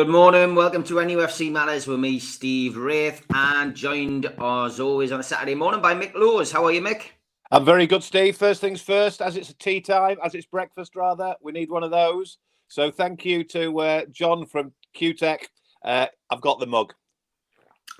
[0.00, 5.20] Good morning, welcome to NUFC Matters with me, Steve Wraith, and joined as always on
[5.20, 6.50] a Saturday morning by Mick Lowes.
[6.50, 7.02] How are you, Mick?
[7.50, 8.34] I'm very good, Steve.
[8.34, 11.82] First things first, as it's a tea time, as it's breakfast rather, we need one
[11.82, 12.38] of those.
[12.68, 15.40] So thank you to uh, John from QTech.
[15.84, 16.94] Uh, I've got the mug.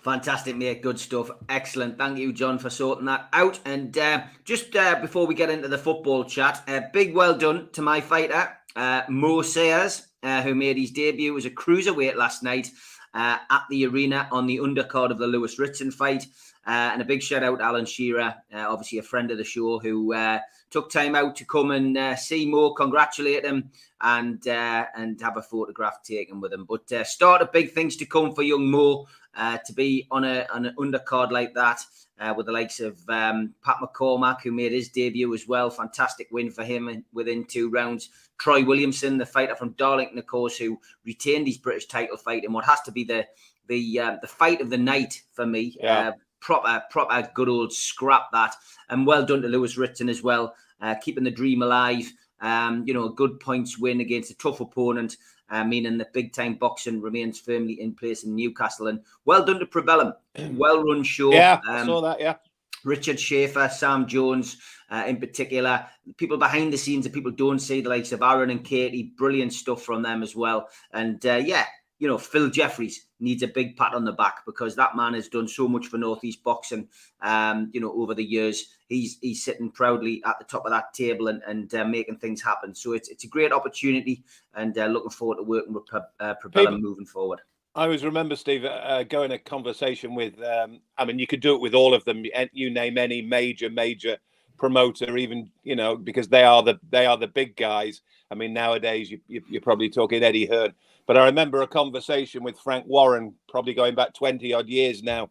[0.00, 0.80] Fantastic, mate.
[0.80, 1.30] Good stuff.
[1.50, 1.98] Excellent.
[1.98, 3.60] Thank you, John, for sorting that out.
[3.66, 7.68] And uh, just uh, before we get into the football chat, a big well done
[7.72, 12.42] to my fighter, uh, Mo Sayers, uh, who made his debut as a cruiserweight last
[12.42, 12.70] night
[13.14, 16.26] uh, at the arena on the undercard of the Lewis Ritson fight.
[16.66, 19.44] Uh, and a big shout out to Alan Shearer, uh, obviously a friend of the
[19.44, 20.38] show, who uh,
[20.70, 23.70] took time out to come and see Mo, congratulate him,
[24.02, 26.66] and and have a photograph taken with him.
[26.68, 30.66] But start of big things to come for young Mo to be on a on
[30.66, 31.82] an undercard like that.
[32.20, 35.70] Uh, with the likes of um, Pat McCormack, who made his debut as well.
[35.70, 38.10] Fantastic win for him within two rounds.
[38.40, 42.52] Troy Williamson, the fighter from Darlington, of course, who retained his British title fight in
[42.52, 43.26] what has to be the
[43.68, 45.76] the uh, the fight of the night for me.
[45.78, 46.08] Yeah.
[46.08, 48.54] Uh, proper, proper good old scrap that.
[48.88, 52.10] And well done to Lewis Ritson as well, uh, keeping the dream alive.
[52.40, 55.18] Um, you know, a good points win against a tough opponent,
[55.50, 58.86] uh, meaning that big time boxing remains firmly in place in Newcastle.
[58.86, 60.14] And well done to Probellum.
[60.52, 61.32] well run show.
[61.32, 62.20] Yeah, Um, saw that.
[62.20, 62.36] Yeah.
[62.84, 64.56] Richard Schaefer, Sam Jones,
[64.90, 65.86] uh, in particular,
[66.16, 69.52] people behind the scenes that people don't see, the likes of Aaron and Katie, brilliant
[69.52, 70.68] stuff from them as well.
[70.92, 71.66] And uh, yeah,
[72.00, 75.28] you know, Phil Jeffries needs a big pat on the back because that man has
[75.28, 76.88] done so much for Northeast boxing.
[77.20, 80.94] Um, you know, over the years, he's he's sitting proudly at the top of that
[80.94, 82.74] table and and uh, making things happen.
[82.74, 84.24] So it's it's a great opportunity,
[84.54, 87.42] and uh, looking forward to working with uh, People- moving forward.
[87.74, 90.34] I always remember, Steve, uh, going a conversation with.
[90.42, 92.24] Um, I mean, you could do it with all of them.
[92.52, 94.18] You name any major, major
[94.58, 98.02] promoter, even you know, because they are the they are the big guys.
[98.30, 100.74] I mean, nowadays you, you you're probably talking Eddie Hearn,
[101.06, 105.30] but I remember a conversation with Frank Warren, probably going back twenty odd years now.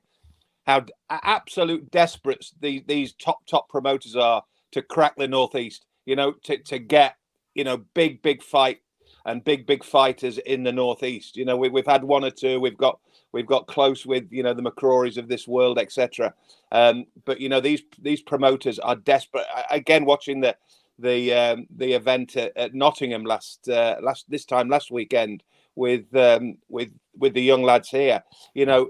[0.65, 5.85] How absolute desperate these these top top promoters are to crack the northeast.
[6.05, 7.15] You know, to to get
[7.53, 8.79] you know big big fight
[9.25, 11.35] and big big fighters in the northeast.
[11.35, 12.59] You know, we, we've had one or two.
[12.59, 12.99] We've got
[13.31, 16.33] we've got close with you know the McCrorys of this world, etc.
[16.71, 19.45] Um, but you know these these promoters are desperate.
[19.69, 20.55] Again, watching the
[20.97, 25.43] the um, the event at, at Nottingham last uh, last this time last weekend
[25.75, 28.23] with um, with with the young lads here.
[28.53, 28.89] You know,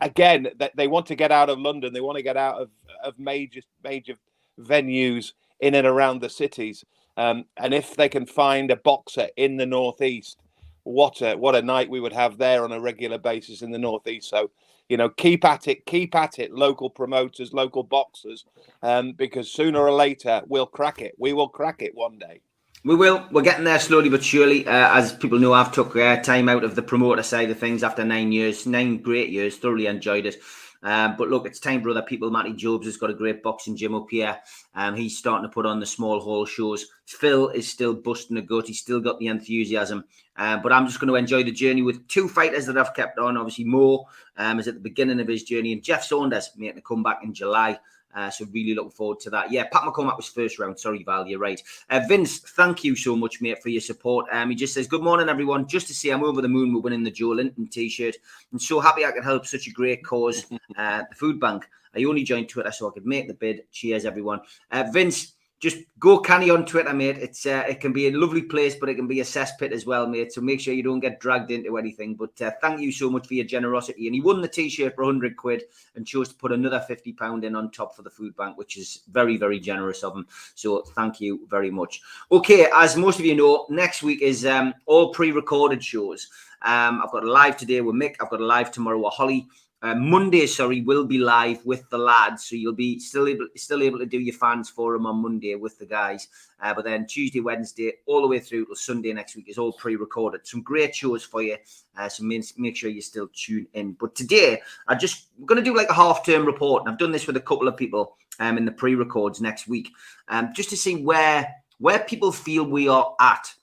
[0.00, 1.92] again that they want to get out of London.
[1.92, 2.70] They want to get out of
[3.02, 4.14] of major major
[4.60, 6.84] venues in and around the cities.
[7.16, 10.38] Um, and if they can find a boxer in the northeast,
[10.84, 13.78] what a what a night we would have there on a regular basis in the
[13.78, 14.28] northeast.
[14.28, 14.50] So,
[14.88, 18.44] you know, keep at it, keep at it, local promoters, local boxers,
[18.82, 21.14] um, because sooner or later we'll crack it.
[21.18, 22.40] We will crack it one day.
[22.84, 23.26] We will.
[23.32, 24.64] We're getting there slowly but surely.
[24.64, 27.82] Uh, as people know, I've took uh, time out of the promoter side of things
[27.82, 29.56] after nine years, nine great years.
[29.56, 30.36] Thoroughly enjoyed it.
[30.82, 32.30] Um, but look, it's time for other people.
[32.30, 34.38] Matty Jobs has got a great boxing gym up here.
[34.74, 36.86] Um, he's starting to put on the small hall shows.
[37.06, 38.66] Phil is still busting a gut.
[38.66, 40.04] He's still got the enthusiasm.
[40.36, 43.18] Uh, but I'm just going to enjoy the journey with two fighters that I've kept
[43.18, 43.36] on.
[43.36, 44.06] Obviously, Mo
[44.36, 47.32] um, is at the beginning of his journey, and Jeff Saunders making a comeback in
[47.32, 47.78] July.
[48.16, 49.52] Uh, so really looking forward to that.
[49.52, 50.80] Yeah, Pat McCormack was first round.
[50.80, 51.62] Sorry, Val, you're right.
[51.90, 54.26] Uh, Vince, thank you so much, mate, for your support.
[54.32, 55.68] Um, he just says, "Good morning, everyone.
[55.68, 56.72] Just to say, I'm over the moon.
[56.74, 58.16] We're winning the Joelinton T-shirt.
[58.52, 60.46] I'm so happy I could help such a great cause,
[60.78, 61.68] uh, the food bank.
[61.94, 63.70] I only joined Twitter so I could make the bid.
[63.70, 64.40] Cheers, everyone.
[64.70, 67.16] Uh, Vince, just go canny on Twitter, mate.
[67.16, 69.86] It's uh, it can be a lovely place, but it can be a cesspit as
[69.86, 70.32] well, mate.
[70.32, 72.14] So make sure you don't get dragged into anything.
[72.14, 74.06] But uh, thank you so much for your generosity.
[74.06, 75.62] And he won the T-shirt for 100 quid
[75.94, 78.76] and chose to put another 50 pound in on top for the food bank, which
[78.76, 80.26] is very very generous of him.
[80.54, 82.02] So thank you very much.
[82.30, 86.28] Okay, as most of you know, next week is um, all pre-recorded shows.
[86.62, 88.16] Um, I've got a live today with Mick.
[88.20, 89.48] I've got a live tomorrow with Holly.
[89.86, 93.84] Uh, Monday, sorry, will be live with the lads, so you'll be still able still
[93.84, 96.26] able to do your fans forum on Monday with the guys.
[96.60, 99.72] Uh, but then Tuesday, Wednesday, all the way through till Sunday next week is all
[99.74, 100.44] pre-recorded.
[100.44, 101.56] Some great shows for you,
[101.96, 103.92] uh, so make, make sure you still tune in.
[103.92, 107.12] But today, I just we're going to do like a half-term report, and I've done
[107.12, 109.90] this with a couple of people um, in the pre-records next week,
[110.26, 111.48] um, just to see where
[111.78, 113.54] where people feel we are at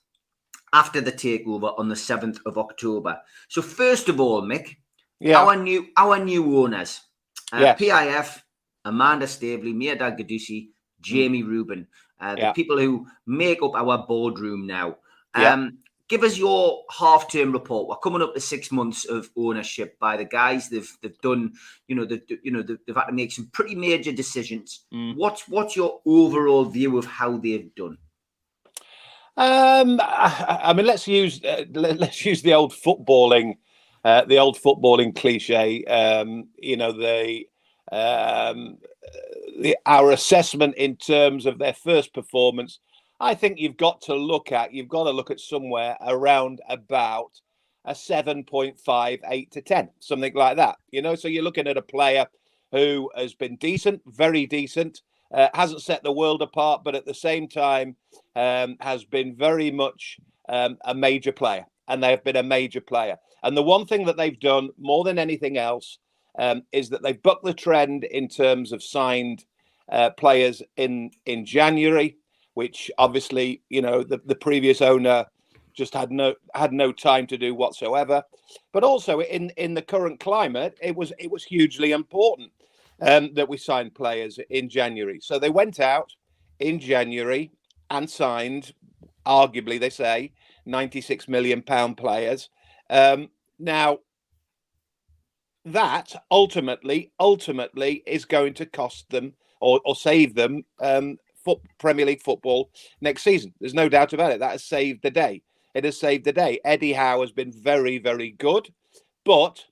[0.72, 3.20] after the takeover on the seventh of October.
[3.48, 4.76] So first of all, Mick,
[5.20, 5.40] Yeah.
[5.40, 7.00] our new our new owners,
[7.52, 7.78] uh, Yes.
[7.78, 8.42] PIF,
[8.84, 10.68] Amanda Staveley, Mehrdad Ghodoussi,
[11.00, 11.86] Jamie Reuben,
[12.20, 12.52] uh, the Yeah.
[12.52, 14.96] people who make up our boardroom now.
[15.36, 15.52] Yeah.
[15.54, 15.78] Um,
[16.08, 17.88] give us your half-term report.
[17.88, 20.68] We're coming up to six months of ownership by the guys.
[20.68, 21.54] They've they've done,
[21.88, 24.84] you know, they've, you know, they've, they've had to make some pretty major decisions.
[24.92, 25.16] Mm.
[25.16, 27.98] What's what's your overall view of how they've done?
[29.36, 33.56] Um, I, I mean, let's use uh, let, us use the old footballing,
[34.04, 35.84] uh, the old footballing cliche.
[35.84, 37.46] Um, you know, the
[37.92, 38.78] um,
[39.60, 42.80] the our assessment in terms of their first performance.
[43.20, 47.40] I think you've got to look at you've got to look at somewhere around about
[47.84, 50.76] a 7.5, 8 to 10, something like that.
[50.90, 52.26] You know, so you're looking at a player
[52.72, 55.02] who has been decent, very decent,
[55.32, 57.96] uh, hasn't set the world apart, but at the same time
[58.36, 60.18] um, has been very much
[60.48, 63.18] um, a major player, and they have been a major player.
[63.42, 65.98] And the one thing that they've done more than anything else
[66.38, 69.44] um, is that they've bucked the trend in terms of signed
[69.90, 72.16] uh, players in in January,
[72.54, 75.26] which obviously you know the, the previous owner
[75.74, 78.22] just had no had no time to do whatsoever.
[78.72, 82.50] But also in in the current climate, it was it was hugely important
[83.00, 85.20] um, that we signed players in January.
[85.20, 86.10] So they went out
[86.60, 87.50] in January
[87.90, 88.72] and signed,
[89.26, 90.32] arguably they say,
[90.66, 92.48] 96 million pound players.
[92.90, 93.28] Um,
[93.58, 93.98] now
[95.64, 101.18] that ultimately ultimately is going to cost them or, or save them um,
[101.78, 102.70] Premier League football
[103.00, 103.52] next season.
[103.60, 104.40] There's no doubt about it.
[104.40, 105.42] That has saved the day.
[105.74, 106.60] It has saved the day.
[106.64, 108.72] Eddie Howe has been very, very good,
[109.24, 109.64] but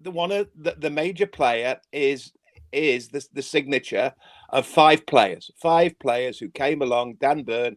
[0.00, 2.32] the one of the, the major player is
[2.72, 4.14] is the, the signature
[4.48, 7.76] of five players, five players who came along: Dan Burn,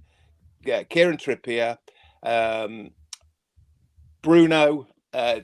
[0.64, 1.78] yeah, Kieran Trippier,
[2.26, 2.90] um,
[4.22, 5.40] Bruno, uh,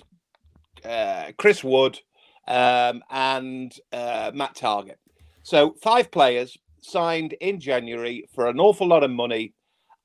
[0.84, 2.00] uh, Chris Wood,
[2.48, 4.98] um, and uh, Matt Targett.
[5.44, 9.54] So five players signed in January for an awful lot of money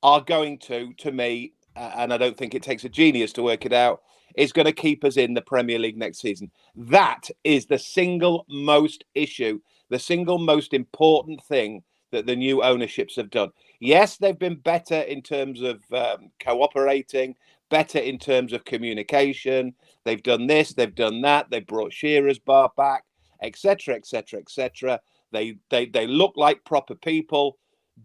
[0.03, 3.65] are going to, to me, and I don't think it takes a genius to work
[3.65, 4.01] it out,
[4.35, 6.51] is going to keep us in the Premier League next season.
[6.75, 9.59] That is the single most issue,
[9.89, 13.49] the single most important thing that the new ownerships have done.
[13.79, 17.35] Yes, they've been better in terms of um, cooperating,
[17.69, 19.75] better in terms of communication.
[20.05, 21.49] They've done this, they've done that.
[21.51, 23.03] They've brought Shearer's bar back,
[23.43, 24.99] etc., etc., etc.
[25.31, 27.59] They they they look like proper people,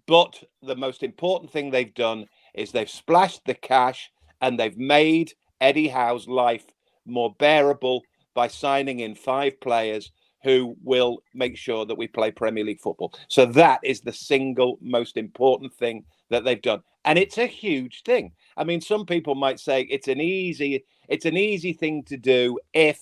[0.07, 4.11] but the most important thing they've done is they've splashed the cash
[4.43, 6.67] and they've made Eddie Howe's life
[7.07, 8.03] more bearable
[8.35, 13.15] by signing in five players who will make sure that we play Premier League football.
[13.29, 16.83] So that is the single most important thing that they've done.
[17.05, 18.33] And it's a huge thing.
[18.57, 22.59] I mean, some people might say it's an easy it's an easy thing to do
[22.73, 23.01] if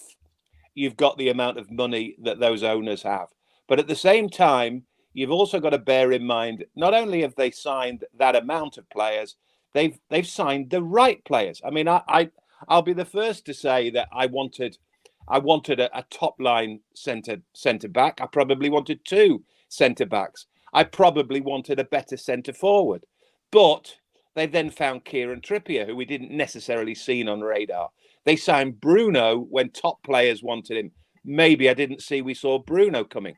[0.75, 3.29] you've got the amount of money that those owners have.
[3.69, 7.35] But at the same time, you've also got to bear in mind not only have
[7.37, 9.37] they signed that amount of players,
[9.75, 11.61] they've they've signed the right players.
[11.65, 12.31] I mean, I, I
[12.69, 14.79] I'll be the first to say that I wanted
[15.29, 18.21] I wanted a, a top line centre centre back.
[18.21, 20.47] I probably wanted two centre backs.
[20.73, 23.05] I probably wanted a better centre forward.
[23.51, 23.97] But
[24.35, 27.91] they then found Kieran Trippier, who we didn't necessarily seen on radar.
[28.25, 30.93] They signed Bruno when top players wanted him.
[31.25, 33.37] Maybe I didn't see we saw Bruno coming.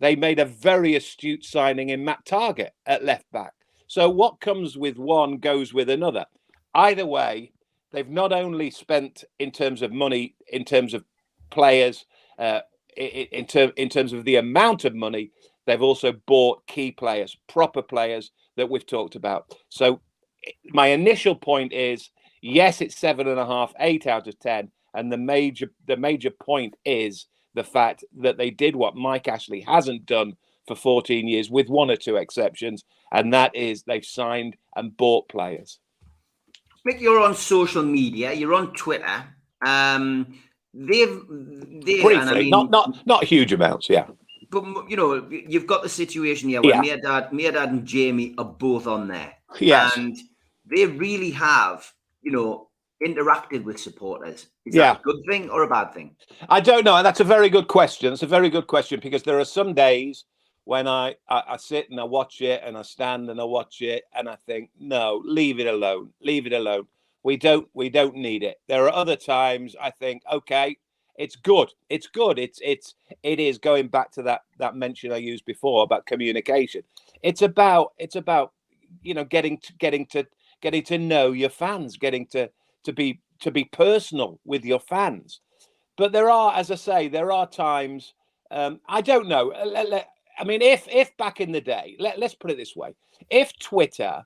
[0.00, 3.52] They made a very astute signing in Matt Targett at left back.
[3.86, 6.26] So what comes with one goes with another.
[6.74, 7.52] Either way,
[7.92, 11.04] they've not only spent in terms of money, in terms of
[11.52, 12.04] players,
[12.38, 12.60] uh,
[12.96, 15.30] in, ter- in terms of the amount of money,
[15.66, 19.54] they've also bought key players, proper players that we've talked about.
[19.68, 20.00] So
[20.72, 22.10] my initial point is
[22.42, 26.30] yes, it's seven and a half, eight out of ten, and the major the major
[26.30, 31.50] point is the fact that they did what Mike Ashley hasn't done for 14 years,
[31.50, 35.78] with one or two exceptions, and that is they've signed and bought players.
[36.88, 39.24] Mick, you're on social media, you're on Twitter.
[39.64, 40.38] Um,
[40.74, 41.20] they've,
[41.84, 44.06] they briefly, I mean, not not not huge amounts, yeah.
[44.50, 46.96] But you know, you've got the situation here where yeah.
[46.96, 49.32] Dad, Dad, and Jamie are both on there.
[49.58, 50.16] Yes, and
[50.70, 51.90] they really have,
[52.22, 52.68] you know,
[53.04, 54.46] interacted with supporters.
[54.64, 54.94] Is yeah.
[54.94, 56.16] that a good thing or a bad thing?
[56.48, 56.96] I don't know.
[56.96, 58.12] and That's a very good question.
[58.12, 60.24] It's a very good question because there are some days
[60.64, 63.82] when I, I, I sit and I watch it and I stand and I watch
[63.82, 66.10] it and I think, no, leave it alone.
[66.20, 66.86] Leave it alone.
[67.22, 68.56] We don't we don't need it.
[68.68, 70.76] There are other times I think, okay,
[71.16, 71.70] it's good.
[71.88, 72.38] It's good.
[72.38, 76.82] It's it's it is going back to that that mention I used before about communication.
[77.22, 78.52] It's about it's about
[79.02, 80.26] you know getting to getting to
[80.60, 82.50] getting to know your fans, getting to
[82.84, 85.40] to be to be personal with your fans.
[85.96, 88.14] But there are, as I say, there are times.
[88.50, 89.50] Um, I don't know.
[89.52, 90.02] Uh,
[90.38, 92.94] I mean, if if back in the day, let, let's put it this way:
[93.30, 94.24] if Twitter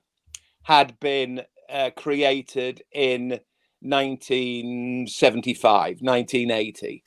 [0.63, 3.39] had been uh, created in
[3.81, 7.03] 1975, 1980.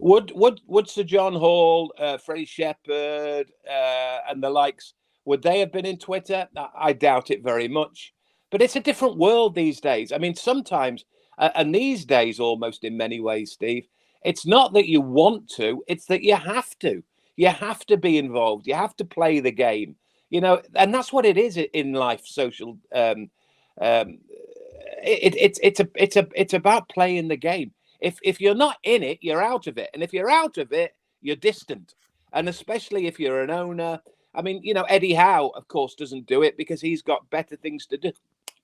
[0.00, 4.94] Would would would Sir John Hall, uh, Freddie Shepherd, uh, and the likes
[5.24, 6.48] would they have been in Twitter?
[6.76, 8.12] I doubt it very much.
[8.50, 10.12] But it's a different world these days.
[10.12, 11.04] I mean, sometimes,
[11.38, 13.86] uh, and these days, almost in many ways, Steve,
[14.24, 17.02] it's not that you want to; it's that you have to.
[17.36, 18.66] You have to be involved.
[18.66, 19.96] You have to play the game.
[20.30, 22.26] You know, and that's what it is in life.
[22.26, 22.78] Social.
[22.94, 23.30] Um,
[23.80, 24.18] um,
[25.02, 27.72] it, it's it's a it's a it's about playing the game.
[28.00, 30.72] If if you're not in it, you're out of it, and if you're out of
[30.72, 31.94] it, you're distant.
[32.32, 34.00] And especially if you're an owner,
[34.34, 37.56] I mean, you know, Eddie Howe, of course, doesn't do it because he's got better
[37.56, 38.12] things to do.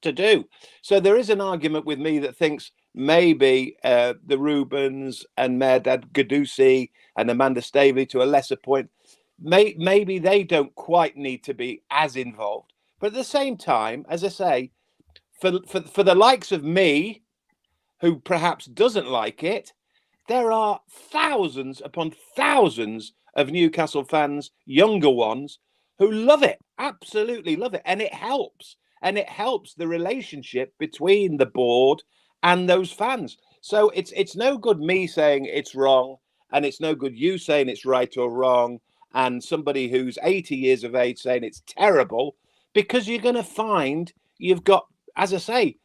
[0.03, 0.47] To do
[0.81, 6.11] so, there is an argument with me that thinks maybe uh, the Reubens and Mehrdad
[6.13, 8.89] Ghodoussi and Amanda Staveley to a lesser point,
[9.39, 12.73] may, maybe they don't quite need to be as involved.
[12.99, 14.71] But at the same time, as I say,
[15.41, 17.23] for, for, for the likes of me,
[18.01, 19.73] who perhaps doesn't like it,
[20.29, 25.59] there are thousands upon thousands of Newcastle fans, younger ones,
[25.99, 27.83] who love it, absolutely love it.
[27.85, 28.77] And it helps.
[29.03, 32.03] And it helps the relationship between the board
[32.43, 33.39] and those fans.
[33.61, 36.17] So it's it's no good me saying it's wrong,
[36.53, 38.79] and it's no good you saying it's right or wrong,
[39.15, 42.37] and somebody who's 80 years of age saying it's terrible,
[42.73, 44.87] because you're going to find you've got,
[45.17, 45.77] as I say,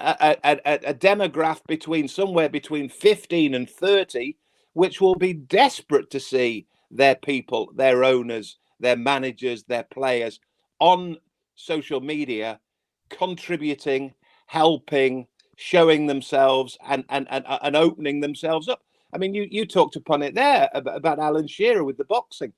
[0.00, 4.36] a, a, a, demographic between somewhere between 15 and 30,
[4.72, 10.40] which will be desperate to see their people, their owners, their managers, their players
[10.80, 11.16] on
[11.54, 12.60] social media
[13.08, 14.12] contributing,
[14.46, 15.26] helping,
[15.56, 18.82] showing themselves and and and, uh, and opening themselves up.
[19.12, 22.52] I mean, you you talked upon it there about, about Alan Shearer with the boxing.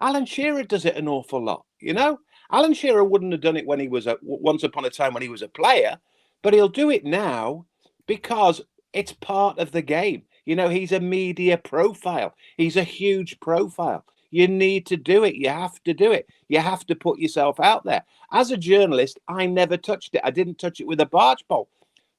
[0.00, 2.18] Alan Shearer does it an awful lot, you know.
[2.50, 5.22] Alan Shearer wouldn't have done it when he was a once upon a time when
[5.22, 5.98] he was a player,
[6.42, 7.66] but he'll do it now
[8.06, 8.60] because
[8.92, 10.22] it's part of the game.
[10.46, 12.34] You know, he's a media profile.
[12.56, 14.04] He's a huge profile.
[14.30, 15.34] You need to do it.
[15.34, 16.26] You have to do it.
[16.48, 18.02] You have to put yourself out there.
[18.32, 20.22] As a journalist, I never touched it.
[20.24, 21.68] I didn't touch it with a barge pole.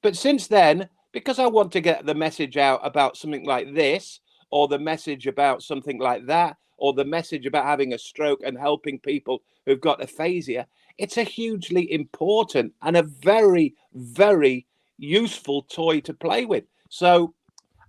[0.02, 4.20] But since then, because I want to get the message out about something like this,
[4.52, 8.58] or the message about something like that, or the message about having a stroke and
[8.58, 10.68] helping people who've got aphasia,
[10.98, 14.66] it's a hugely important and a very, very
[14.98, 16.66] useful toy to play with.
[16.90, 17.34] So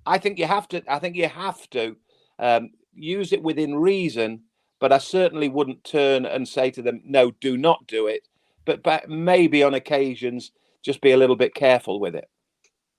[0.06, 1.96] I think you have to, I think you have to
[2.38, 4.42] um, use it within reason,
[4.78, 8.28] but I certainly wouldn't turn and say to them, no, do not do it.
[8.64, 12.28] But, but maybe on occasions, just be a little bit careful with it.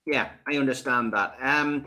[0.06, 1.36] Yeah, I understand that.
[1.40, 1.86] Um,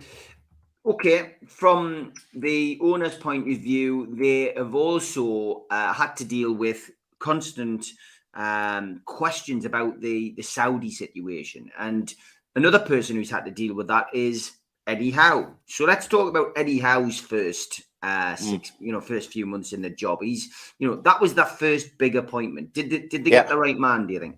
[0.86, 6.92] okay, from the owner's point of view, they have also uh, had to deal with
[7.20, 7.86] constant
[8.34, 12.14] um, questions about the the Saudi situation, and
[12.56, 14.52] another person who's had to deal with that is
[14.88, 15.54] Eddie Howe.
[15.66, 18.74] So let's talk about Eddie Howe's first uh, six, mm.
[18.80, 20.20] you know, first few months in the job.
[20.22, 22.74] He's, you know, that was the first big appointment.
[22.74, 23.42] Did they, did they yeah.
[23.42, 24.06] get the right man?
[24.06, 24.38] Do you think?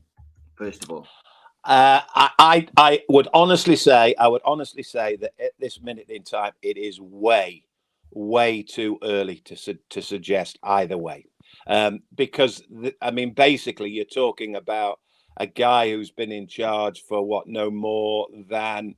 [0.55, 1.07] First of all.
[1.67, 6.23] Uh, I, I would honestly say, I would honestly say that at this minute in
[6.23, 7.65] time, it is way,
[8.11, 11.25] way too early to su- to suggest either way,
[11.67, 15.01] um, because th- I mean, basically, you're talking about
[15.35, 18.95] a guy who's been in charge for what no more than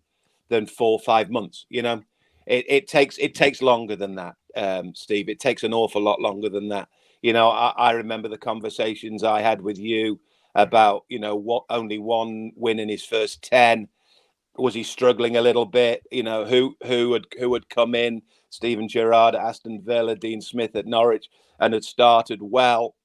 [0.49, 1.65] than four or five months.
[1.69, 2.03] You know,
[2.45, 5.27] it, it takes it takes longer than that, um, Steve.
[5.27, 6.89] It takes an awful lot longer than that.
[7.23, 10.19] You know, I, I remember the conversations I had with you
[10.61, 13.87] about you know what only one win in his first 10
[14.57, 16.03] was he struggling a little bit?
[16.11, 18.21] You know who who would who would come in?
[18.49, 22.95] Steven Gerrard at Aston Villa Dean Smith at Norwich and had started well.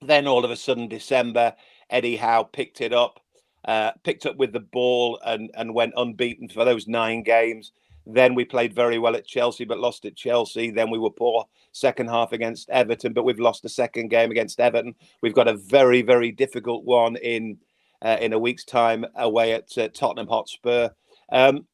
[0.00, 1.54] Then all of a sudden December
[1.90, 3.20] Eddie Howe picked it up
[3.66, 7.72] uh, picked up with the ball and and went unbeaten for those nine games
[8.06, 10.70] then we played very well at Chelsea, but lost at Chelsea.
[10.70, 14.60] Then we were poor second half against Everton, but we've lost the second game against
[14.60, 14.94] Everton.
[15.22, 17.58] We've got a very, very difficult one in
[18.02, 20.90] uh, in a week's time away at uh, Tottenham Hotspur.
[21.32, 21.66] Um,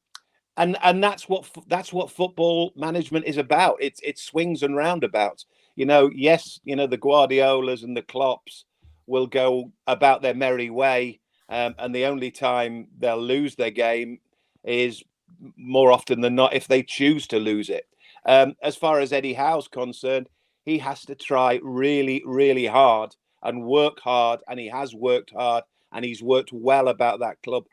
[0.57, 3.77] and and that's what that's what football management is about.
[3.81, 5.47] It's it swings and roundabouts.
[5.77, 8.65] You know, yes, you know the Guardiolas and the Klopps
[9.07, 14.19] will go about their merry way, um, and the only time they'll lose their game
[14.65, 15.03] is
[15.57, 17.87] more often than not if they choose to lose it.
[18.27, 20.29] Um, as far as Eddie Howe's concerned,
[20.65, 25.65] he has to try really, really hard and work hard, and he has worked hard
[25.93, 27.65] and he's worked well about that club.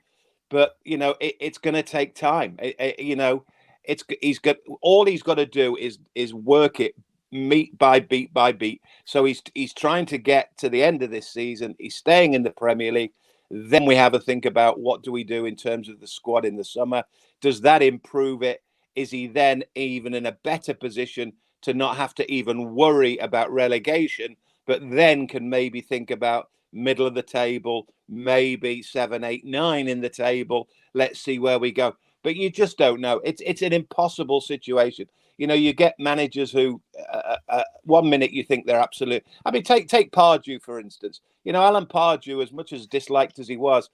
[0.49, 2.57] But you know, it, it's going to take time.
[2.59, 3.45] It, it, you know,
[3.83, 6.95] it's he's got all he's got to do is is work it
[7.31, 8.81] beat by beat by beat.
[9.05, 11.75] So he's he's trying to get to the end of this season.
[11.79, 13.13] He's staying in the Premier League.
[13.51, 16.45] Then we have a think about what do we do in terms of the squad
[16.45, 17.03] in the summer.
[17.41, 18.63] Does that improve it?
[18.95, 23.51] Is he then even in a better position to not have to even worry about
[23.51, 29.87] relegation, but then can maybe think about middle of the table, maybe seven, eight, nine
[29.87, 30.69] in the table.
[30.93, 31.95] Let's see where we go.
[32.23, 33.21] But you just don't know.
[33.23, 35.07] It's it's an impossible situation.
[35.37, 36.81] You know, you get managers who
[37.13, 39.25] uh, uh, uh one minute you think they're absolute.
[39.45, 41.21] I mean, take take Pardew for instance.
[41.45, 43.89] You know, Alan Pardew, as much as disliked as he was,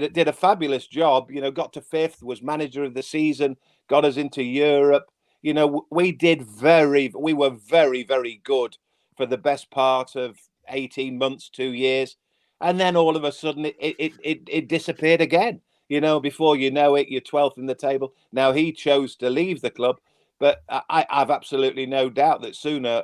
[0.00, 1.30] did did a fabulous job.
[1.30, 3.56] You know, got to fifth, was manager of the season,
[3.88, 5.10] got us into Europe.
[5.42, 8.76] You know, we did very, we were very, very good
[9.16, 12.16] for the best part of 18 months, two years.
[12.60, 15.60] And then all of a sudden it, it, it, it disappeared again.
[15.88, 18.14] You know, before you know it, you're 12th in the table.
[18.30, 19.96] Now he chose to leave the club,
[20.38, 23.02] but I, I've absolutely no doubt that sooner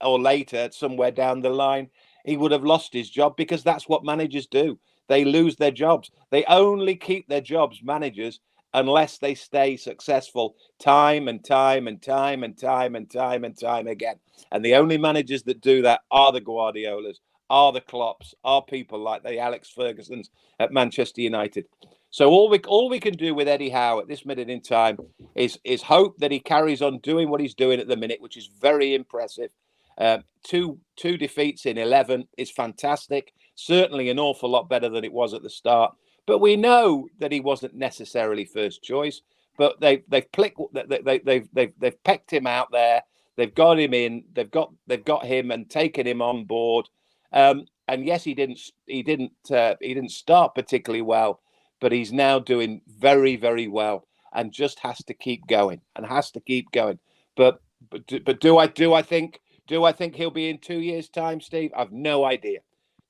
[0.00, 1.90] or later, somewhere down the line,
[2.24, 4.78] he would have lost his job because that's what managers do.
[5.08, 6.10] They lose their jobs.
[6.30, 8.40] They only keep their jobs, managers,
[8.74, 13.86] unless they stay successful time and time and time and time and time and time
[13.86, 14.16] again.
[14.52, 18.98] And the only managers that do that are the Guardiolas, are the Klopps, are people
[18.98, 21.66] like the Alex Fergusons at Manchester United.
[22.10, 24.98] So all we all we can do with Eddie Howe at this minute in time
[25.34, 28.36] is is hope that he carries on doing what he's doing at the minute, which
[28.36, 29.50] is very impressive.
[29.98, 33.32] Um, two two defeats in eleven is fantastic.
[33.54, 35.94] Certainly an awful lot better than it was at the start.
[36.26, 39.20] But we know that he wasn't necessarily first choice.
[39.56, 43.02] But they they've plicked, they, they, they've they've they've pecked him out there.
[43.36, 44.24] They've got him in.
[44.32, 46.88] They've got they've got him and taken him on board.
[47.32, 51.40] Um, and yes, he didn't he didn't uh, he didn't start particularly well,
[51.80, 56.30] but he's now doing very very well and just has to keep going and has
[56.32, 56.98] to keep going.
[57.36, 60.80] But but but do I do I think do I think he'll be in two
[60.80, 61.72] years' time, Steve?
[61.76, 62.60] I've no idea.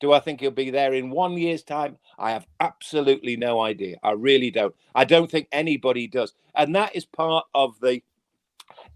[0.01, 1.97] Do I think he'll be there in one year's time?
[2.19, 3.97] I have absolutely no idea.
[4.03, 4.75] I really don't.
[4.95, 6.35] I don't think anybody does.
[6.55, 8.03] And that is part of the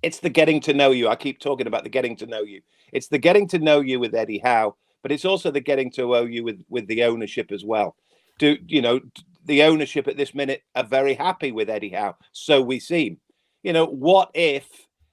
[0.03, 1.09] it's the getting to know you.
[1.09, 2.63] I keep talking about the getting to know you.
[2.93, 6.03] It's the getting to know you with Eddie Howe, but it's also the getting to
[6.03, 7.97] know you with with the ownership as well.
[8.39, 9.01] Do you know
[9.45, 12.17] the ownership at this minute are very happy with Eddie Howe?
[12.33, 13.19] So we seem.
[13.63, 14.69] You know, what if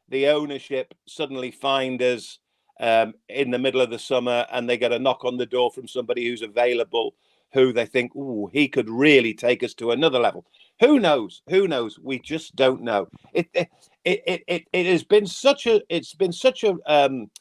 [0.10, 2.40] the ownership suddenly find us
[2.80, 5.72] um, in the middle of the summer and they get a knock on the door
[5.72, 7.16] from somebody who's available
[7.54, 10.46] who they think, oh, he could really take us to another level.
[10.82, 11.42] Who knows?
[11.48, 11.98] Who knows?
[11.98, 13.08] We just don't know.
[13.34, 13.70] It it
[14.04, 17.32] it it, it has been such a it's been such a um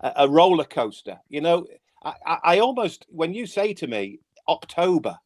[0.00, 1.18] a roller coaster.
[1.28, 1.66] You know,
[2.04, 5.18] I, I almost when you say to me October,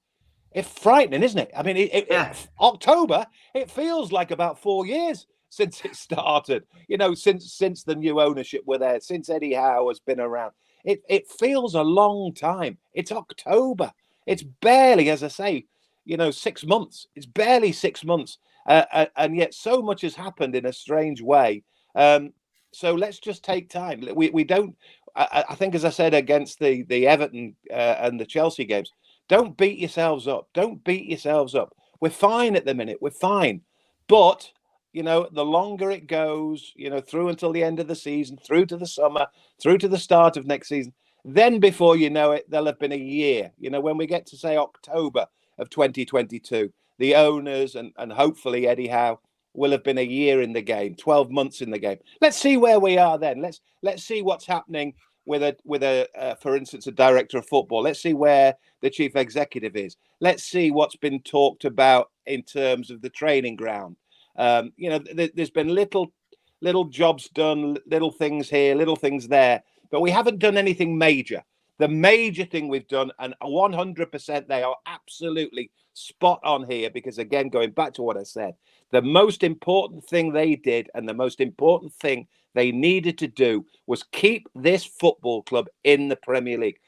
[0.53, 1.51] it's frightening, isn't it?
[1.55, 2.31] I mean, it, it, yeah.
[2.31, 6.65] it, October, it feels like about four years since it started.
[6.89, 10.53] You know, since since the new ownership were there, since Eddie Howe has been around.
[10.85, 12.79] It it feels a long time.
[12.95, 13.93] It's October.
[14.27, 15.67] It's barely, as I say,
[16.05, 17.07] you know, six months.
[17.15, 21.21] It's barely six months, uh, uh, and yet so much has happened in a strange
[21.21, 21.63] way.
[21.95, 22.33] Um,
[22.73, 24.07] so let's just take time.
[24.15, 24.77] We we don't.
[25.17, 28.93] I, I think, as I said against the the Everton uh, and the Chelsea games,
[29.29, 30.49] don't beat yourselves up.
[30.55, 31.75] Don't beat yourselves up.
[32.01, 32.99] We're fine at the minute.
[33.01, 33.63] We're fine,
[34.07, 34.51] but
[34.93, 38.39] you know, the longer it goes, you know, through until the end of the season,
[38.39, 39.27] through to the summer,
[39.61, 40.93] through to the start of next season,
[41.25, 43.53] then before you know it, there'll have been a year.
[43.59, 45.27] You know, when we get to say October
[45.59, 49.21] of 2022, the owners and, and hopefully Eddie Howe
[49.55, 51.99] will have been a year in the game, 12 months in the game.
[52.21, 53.43] Let's see where we are then.
[53.43, 54.95] Let's let's see what's happening
[55.27, 57.83] with a with a uh, for instance a director of football.
[57.83, 59.97] Let's see where the chief executive is.
[60.21, 63.97] Let's see what's been talked about in terms of the training ground.
[64.39, 66.13] Um, you know, th- there's been little
[66.61, 71.43] little jobs done, little things here, little things there, but we haven't done anything major.
[71.79, 77.49] The major thing we've done, and 100% they are absolutely spot on here, because again,
[77.49, 78.55] going back to what I said,
[78.91, 83.65] the most important thing they did and the most important thing they needed to do
[83.87, 86.81] was keep this football club in the Premier League.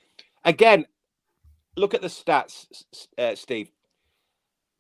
[0.45, 0.85] Again,
[1.77, 2.67] look at the stats,
[3.17, 3.71] uh, Steve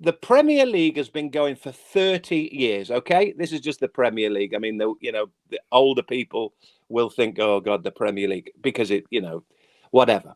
[0.00, 2.90] the Premier League has been going for 30 years.
[2.90, 4.54] Okay, this is just the Premier League.
[4.54, 6.54] I mean, the you know the older people
[6.88, 9.44] will think, "Oh God, the Premier League," because it you know,
[9.90, 10.34] whatever.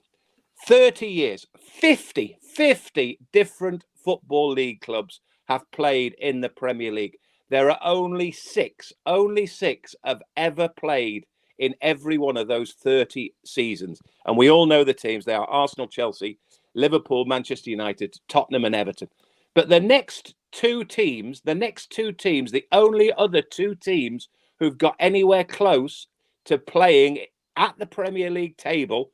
[0.67, 7.19] 30 years, 50, 50 different football league clubs have played in the Premier League.
[7.51, 11.27] There are only six, only six have ever played
[11.59, 14.01] in every one of those 30 seasons.
[14.27, 15.25] And we all know the teams.
[15.25, 16.39] They are Arsenal, Chelsea,
[16.75, 19.09] Liverpool, Manchester United, Tottenham, and Everton.
[19.55, 24.79] But the next two teams, the next two teams, the only other two teams who've
[24.79, 26.07] got anywhere close
[26.47, 27.21] to playing
[27.57, 29.11] at the Premier League table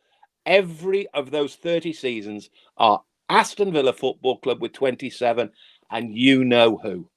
[0.47, 5.51] every of those 30 seasons are Aston Villa Football Club with 27,
[5.91, 7.09] and you know who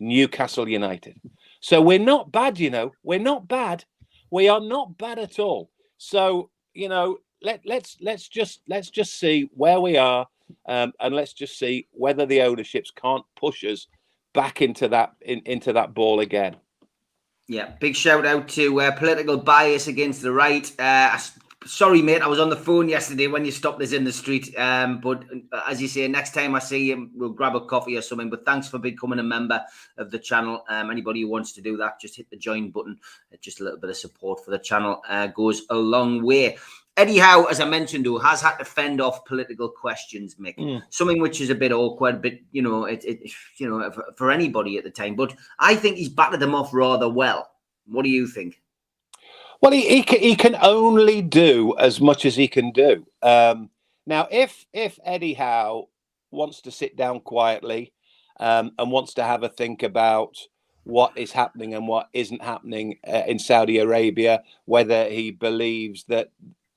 [0.00, 1.20] Newcastle United.
[1.60, 2.92] So we're not bad, you know.
[3.02, 3.84] We're not bad.
[4.30, 5.70] We are not bad at all.
[5.98, 10.26] So you know, let let's let's just let's just see where we are,
[10.66, 13.86] um, and let's just see whether the ownerships can't push us
[14.32, 16.56] back into that in, into that ball again.
[17.48, 20.70] Yeah, big shout out to uh, political bias against the right.
[20.78, 21.18] Uh,
[21.66, 24.56] sorry, mate, I was on the phone yesterday when you stopped us in the street.
[24.56, 27.96] Um, but uh, as you say, next time I see him, we'll grab a coffee
[27.96, 28.30] or something.
[28.30, 29.62] But thanks for becoming a member
[29.98, 30.64] of the channel.
[30.68, 32.98] Um, anybody who wants to do that, just hit the join button.
[33.40, 36.56] Just a little bit of support for the channel uh, goes a long way.
[36.96, 40.58] Eddie Howe, as I mentioned, who has had to fend off political questions, Mick.
[40.58, 40.82] Mm.
[40.90, 44.30] Something which is a bit awkward, but you know, it, it you know, for, for,
[44.30, 45.14] anybody at the time.
[45.14, 47.48] But I think he's batted them off rather well.
[47.86, 48.60] What do you think?
[49.62, 53.06] Well, he he can, he can only do as much as he can do.
[53.22, 53.70] Um,
[54.06, 55.88] now, if if Eddie Howe
[56.30, 57.92] wants to sit down quietly
[58.38, 60.36] um, and wants to have a think about
[60.84, 66.30] what is happening and what isn't happening uh, in Saudi Arabia, whether he believes that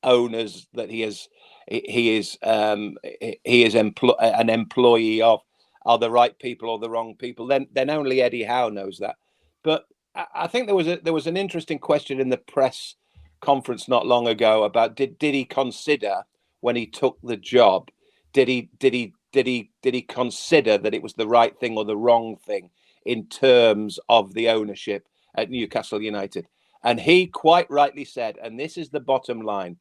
[0.03, 1.29] owners that he is
[1.67, 5.41] he is um, he is empl- an employee of
[5.85, 9.15] are the right people or the wrong people, then then only Eddie Howe knows that.
[9.63, 9.85] But
[10.15, 12.95] I think there was a there was an interesting question in the press
[13.41, 16.23] conference not long ago about did did he consider
[16.61, 17.89] when he took the job
[18.31, 21.75] did he did he did he did he consider that it was the right thing
[21.77, 22.69] or the wrong thing
[23.05, 26.47] in terms of the ownership at Newcastle United
[26.83, 29.77] and he quite rightly said and this is the bottom line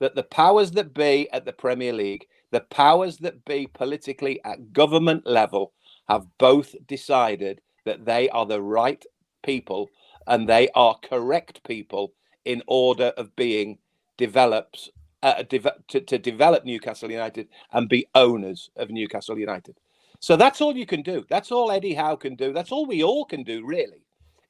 [0.00, 4.72] that the powers that be at the Premier League, the powers that be politically at
[4.72, 5.72] government level,
[6.08, 9.04] have both decided that they are the right
[9.42, 9.88] people
[10.26, 12.12] and they are correct people
[12.44, 13.78] in order of being
[14.16, 14.90] developed
[15.22, 19.76] uh, de- to, to develop Newcastle United and be owners of Newcastle United.
[20.20, 21.24] So that's all you can do.
[21.28, 22.52] That's all Eddie Howe can do.
[22.52, 24.04] That's all we all can do, really.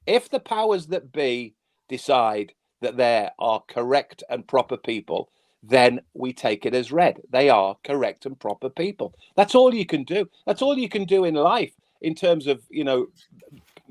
[0.05, 1.55] If the powers that be
[1.87, 5.29] decide that there are correct and proper people
[5.63, 7.21] then we take it as read.
[7.29, 9.13] They are correct and proper people.
[9.35, 10.29] That's all you can do.
[10.45, 13.07] That's all you can do in life in terms of, you know,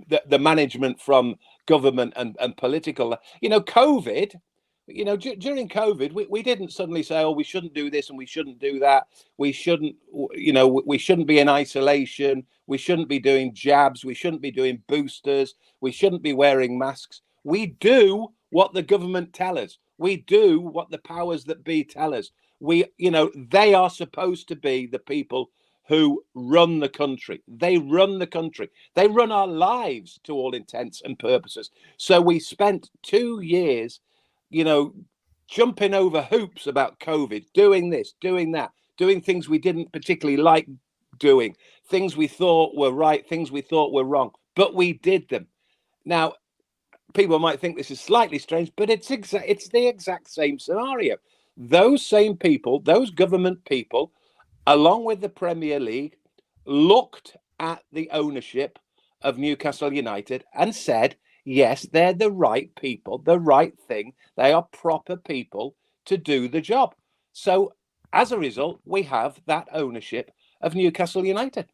[0.08, 3.16] the, the management from government and, and political.
[3.40, 4.34] You know, COVID,
[4.86, 8.08] you know, d- during COVID, we, we didn't suddenly say, oh, we shouldn't do this
[8.08, 9.08] and we shouldn't do that.
[9.36, 9.96] We shouldn't,
[10.32, 12.44] you know, we shouldn't be in isolation.
[12.66, 14.04] We shouldn't be doing jabs.
[14.04, 15.54] We shouldn't be doing boosters.
[15.80, 17.20] We shouldn't be wearing masks.
[17.44, 19.78] We do what the government tell us.
[19.98, 22.30] We do what the powers that be tell us.
[22.60, 25.50] We, you know, they are supposed to be the people
[25.86, 27.42] who run the country.
[27.48, 28.70] They run the country.
[28.94, 31.70] They run our lives to all intents and purposes.
[31.96, 34.00] So we spent two years,
[34.50, 34.94] you know,
[35.48, 40.68] jumping over hoops about COVID, doing this, doing that, doing things we didn't particularly like
[41.18, 41.56] doing,
[41.88, 45.46] things we thought were right, things we thought were wrong, but we did them.
[46.04, 46.34] Now,
[47.14, 51.16] people might think this is slightly strange, but it's exa- it's the exact same scenario.
[51.56, 54.12] Those same people, those government people,
[54.66, 56.16] along with the Premier League,
[56.66, 58.78] looked at the ownership
[59.22, 64.14] of Newcastle United and said, yes, they're the right people, the right thing.
[64.36, 66.94] They are proper people to do the job.
[67.34, 67.74] So
[68.12, 71.68] as a result, we have that ownership of Newcastle United.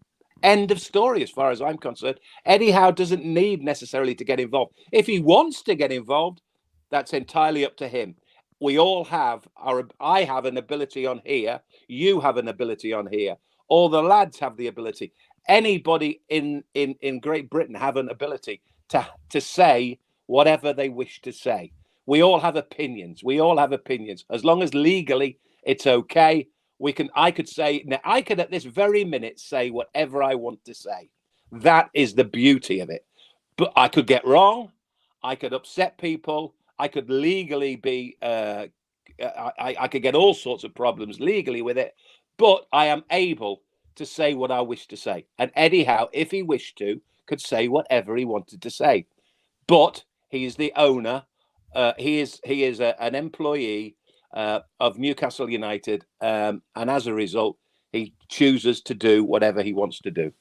[0.45, 2.21] End of story, as far as I'm concerned.
[2.47, 4.75] Eddie Howe doesn't need necessarily to get involved.
[4.93, 6.43] If he wants to get involved,
[6.91, 8.17] that's entirely up to him.
[8.61, 9.89] We all have our.
[10.01, 11.61] I have an ability on here.
[11.89, 13.37] You have an ability on here.
[13.69, 15.15] All the lads have the ability.
[15.49, 21.23] Anybody in in in Great Britain have an ability to to say whatever they wish
[21.23, 21.73] to say.
[22.07, 23.25] We all have opinions.
[23.25, 24.27] We all have opinions.
[24.31, 28.51] As long as legally it's okay, we can i could say now i could at
[28.51, 31.11] this very minute say whatever i want to say.
[31.53, 33.05] That is the beauty of it.
[33.57, 34.73] But i could get wrong.
[35.23, 36.55] I could upset people.
[36.79, 38.67] I could legally be uh,
[39.21, 41.95] I, I could get all sorts of problems legally with it
[42.37, 43.63] but i am able
[43.95, 45.27] to say what i wish to say.
[45.39, 45.53] And
[45.87, 49.07] howe if he wished to could say whatever he wanted to say.
[49.67, 51.25] But he is the owner
[51.75, 53.97] uh, he is he is a, an employee
[54.35, 57.57] uh, of Newcastle United, um, and as a result,
[57.93, 60.33] he chooses to do whatever he wants to do.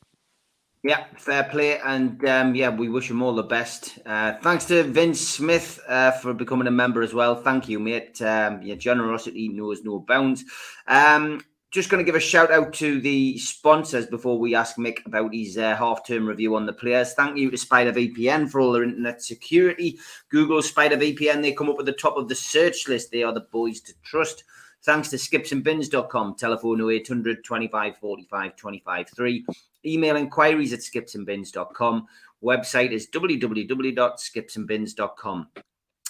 [0.85, 3.99] Yeah, fair play, and um, yeah, we wish him all the best.
[4.05, 7.35] Uh, thanks to Vince Smith uh, for becoming a member as well.
[7.35, 8.21] Thank you, mate.
[8.21, 10.43] Um, your generosity knows no bounds.
[10.85, 11.39] Um,
[11.73, 15.33] just going to give a shout out to the sponsors before we ask Mick about
[15.33, 17.13] his uh, half term review on the players.
[17.13, 19.97] Thank you to Spider VPN for all their internet security.
[20.29, 23.11] Google Spider VPN, they come up at the top of the search list.
[23.11, 24.43] They are the boys to trust.
[24.83, 29.45] Thanks to skipsandbins.com, telephone 0800 25 45 25 3.
[29.85, 32.07] Email inquiries at skipsandbins.com.
[32.43, 35.47] Website is www.skipsandbins.com.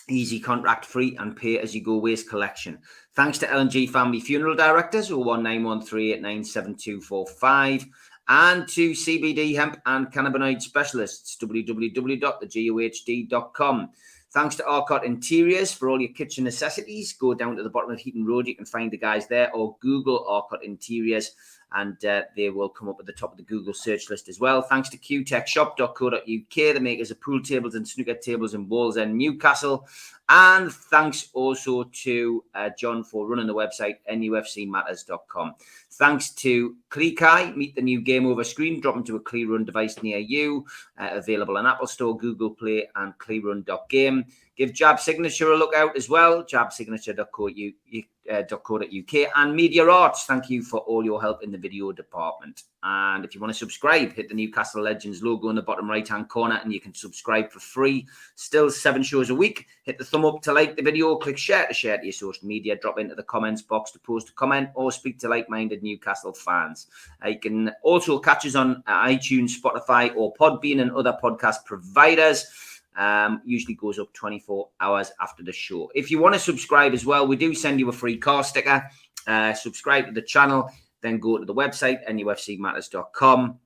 [0.10, 2.78] Easy contract free and pay as you go waste collection.
[3.16, 7.86] Thanks to LNG Family Funeral Directors, 01913897245,
[8.28, 13.90] and to CBD Hemp and Cannabinoid Specialists, www.thegohd.com.
[14.34, 17.14] Thanks to Arcot Interiors for all your kitchen necessities.
[17.14, 18.48] Go down to the bottom of Heaton Road.
[18.48, 21.36] You can find the guys there or Google Arcot Interiors
[21.74, 24.40] and uh, they will come up at the top of the Google search list as
[24.40, 24.62] well.
[24.62, 29.88] Thanks to qtechshop.co.uk, the makers of pool tables and snooker tables in Wallsend, Newcastle.
[30.30, 35.56] And thanks also to uh, John for running the website, nufcmatters.com.
[35.98, 40.18] Thanks to Cleekai, meet the new game over screen, drop into a Clearrun device near
[40.18, 40.66] you,
[40.98, 44.26] uh, available on Apple Store, Google Play, and clearrun.game.
[44.56, 50.26] Give Jab Signature a look out as well, jabsignature.co.uk uh, and Media Arts.
[50.26, 52.64] Thank you for all your help in the video department.
[52.84, 56.08] And if you want to subscribe, hit the Newcastle Legends logo in the bottom right
[56.08, 58.06] hand corner and you can subscribe for free.
[58.36, 59.66] Still seven shows a week.
[59.84, 62.46] Hit the thumb up to like the video, click share to share to your social
[62.46, 65.82] media, drop into the comments box to post a comment or speak to like minded
[65.82, 66.88] Newcastle fans.
[67.26, 72.73] Uh, you can also catch us on iTunes, Spotify, or Podbean and other podcast providers
[72.98, 75.92] um, usually goes up 24 hours after the show.
[75.96, 78.84] If you want to subscribe as well, we do send you a free car sticker.
[79.26, 80.70] Uh, subscribe to the channel,
[81.02, 83.60] then go to the website, nufcmatters.com,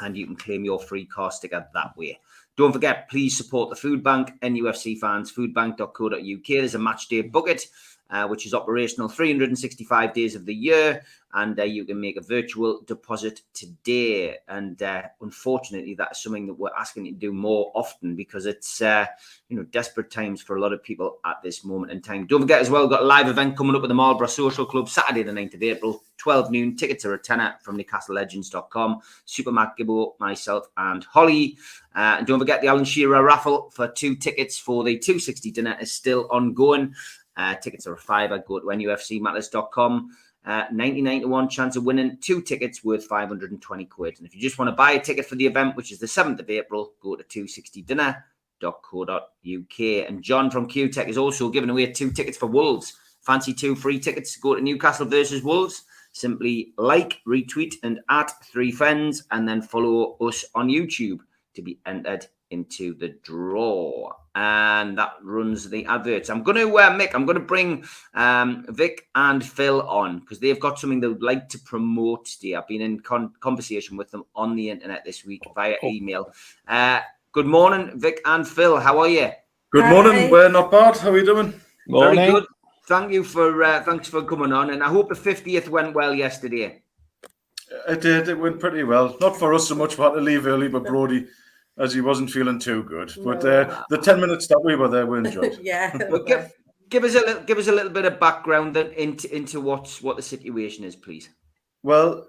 [0.00, 2.18] and you can claim your free car sticker that way.
[2.56, 6.46] Don't forget, please support the food bank, NUFC fans, foodbank.co.uk.
[6.46, 7.64] There's a match day bucket
[8.10, 11.02] uh, which is operational 365 days of the year.
[11.32, 14.38] And uh, you can make a virtual deposit today.
[14.48, 18.82] And uh, unfortunately, that's something that we're asking you to do more often because it's
[18.82, 19.06] uh,
[19.48, 22.26] you know desperate times for a lot of people at this moment in time.
[22.26, 24.66] Don't forget as well, we've got a live event coming up at the Marlborough Social
[24.66, 26.76] Club Saturday, the 9th of April, 12 noon.
[26.76, 29.00] Tickets are a tenner from NewcastleLegends.com.
[29.24, 31.58] Super Mac Gibbo, myself, and Holly.
[31.94, 35.76] Uh, and don't forget the Alan Shearer raffle for two tickets for the 260 dinner
[35.80, 36.94] is still ongoing.
[37.40, 38.38] Uh, tickets are a fiver.
[38.38, 40.10] Go to nufcmatters.com.
[40.44, 44.18] Uh, 99 to 1 chance of winning two tickets worth 520 quid.
[44.18, 46.06] And if you just want to buy a ticket for the event, which is the
[46.06, 50.08] 7th of April, go to 260dinner.co.uk.
[50.08, 52.94] And John from Q Tech is also giving away two tickets for Wolves.
[53.22, 55.84] Fancy two free tickets to go to Newcastle versus Wolves.
[56.12, 61.20] Simply like, retweet, and add three friends, and then follow us on YouTube
[61.54, 64.12] to be entered into the draw.
[64.34, 66.30] And that runs the adverts.
[66.30, 70.38] I'm going to, uh, Mick, I'm going to bring um, Vic and Phil on because
[70.38, 72.54] they've got something they would like to promote today.
[72.54, 76.32] I've been in con- conversation with them on the internet this week via email.
[76.68, 77.00] Uh,
[77.32, 78.78] good morning, Vic and Phil.
[78.78, 79.30] How are you?
[79.72, 79.90] Good Hi.
[79.90, 80.30] morning.
[80.30, 80.96] We're not bad.
[80.96, 81.54] How are you doing?
[81.88, 82.16] Morning.
[82.16, 82.46] Very good.
[82.86, 86.12] Thank you for uh, thanks for coming on, and I hope the 50th went well
[86.12, 86.82] yesterday.
[87.88, 88.28] It did.
[88.28, 89.16] It went pretty well.
[89.20, 89.96] Not for us so much.
[89.96, 91.28] We had to leave early, but Brody,
[91.80, 93.12] as he wasn't feeling too good.
[93.24, 95.58] But uh, the ten minutes that we were there, we enjoyed.
[95.62, 95.96] yeah.
[96.08, 96.52] Well, give,
[96.88, 100.02] give us a little give us a little bit of background then into into what's
[100.02, 101.30] what the situation is, please.
[101.82, 102.26] Well,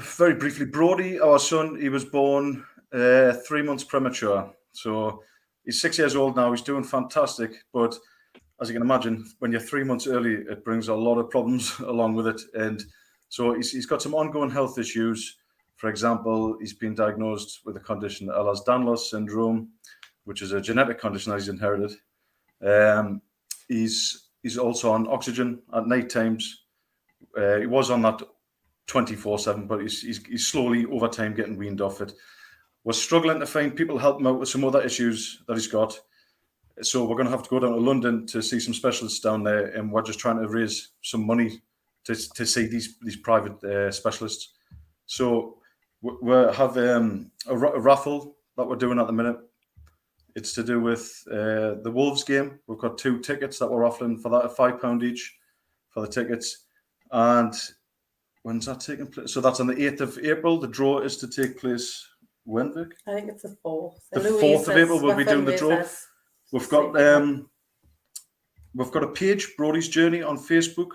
[0.00, 4.50] very briefly, Brody, our son, he was born uh, three months premature.
[4.72, 5.22] So
[5.64, 6.50] he's six years old now.
[6.50, 7.52] He's doing fantastic.
[7.72, 7.96] But
[8.60, 11.78] as you can imagine, when you're three months early, it brings a lot of problems
[11.80, 12.40] along with it.
[12.54, 12.82] And
[13.28, 15.36] so he's, he's got some ongoing health issues.
[15.76, 19.70] For example, he's been diagnosed with a condition, Ehlers-Danlos syndrome,
[20.24, 21.92] which is a genetic condition that he's inherited.
[22.64, 23.20] Um,
[23.68, 26.64] he's he's also on oxygen at night times.
[27.36, 28.22] Uh, he was on that
[28.86, 32.12] 24 7, but he's, he's, he's slowly over time getting weaned off it.
[32.84, 35.98] We're struggling to find people help him out with some other issues that he's got.
[36.82, 39.42] So we're going to have to go down to London to see some specialists down
[39.42, 41.62] there, and we're just trying to raise some money
[42.04, 44.54] to, to see these these private uh, specialists.
[45.06, 45.58] So
[46.22, 49.38] we have um, a, raffle that we're doing at the minute.
[50.36, 52.58] It's to do with uh, the Wolves game.
[52.66, 55.36] We've got two tickets that we're offering for that at five pound each
[55.90, 56.66] for the tickets,
[57.12, 57.54] and
[58.44, 59.32] When's that taking place?
[59.32, 60.60] So that's on the 8th of April.
[60.60, 62.06] The draw is to take place
[62.44, 62.88] when, Vic?
[63.08, 64.06] I think it's the fourth.
[64.12, 65.82] The 4th of April, we'll be doing the draw.
[66.52, 67.48] We've got um
[68.74, 70.90] we've got a page, Brody's Journey on Facebook.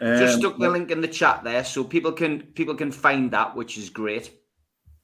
[0.00, 3.30] Just Um, stuck the link in the chat there, so people can people can find
[3.32, 4.30] that, which is great.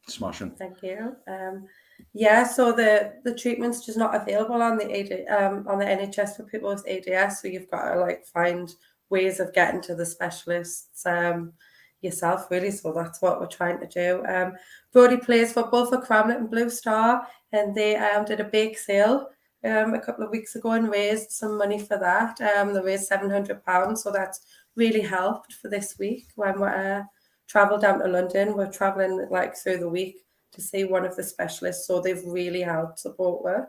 [0.06, 0.50] Smashing.
[0.52, 1.16] Thank you.
[1.26, 1.66] Um,
[2.12, 6.36] yeah, so the the treatment's just not available on the AD, um on the NHS
[6.36, 7.40] for people with ADS.
[7.40, 8.72] So you've got to like find
[9.10, 11.54] ways of getting to the specialists um
[12.02, 12.70] yourself, really.
[12.70, 14.24] So that's what we're trying to do.
[14.26, 14.52] Um,
[14.92, 18.78] Brody plays for both for Cramlet and Blue Star, and they um did a bake
[18.78, 19.30] sale
[19.64, 22.38] um a couple of weeks ago and raised some money for that.
[22.42, 24.40] Um, they raised seven hundred pounds, so that's
[24.76, 27.04] really helped for this week when we're uh,
[27.48, 28.56] travel down to London.
[28.56, 32.62] We're traveling like through the week to see one of the specialists, so they've really
[32.62, 33.68] helped support her.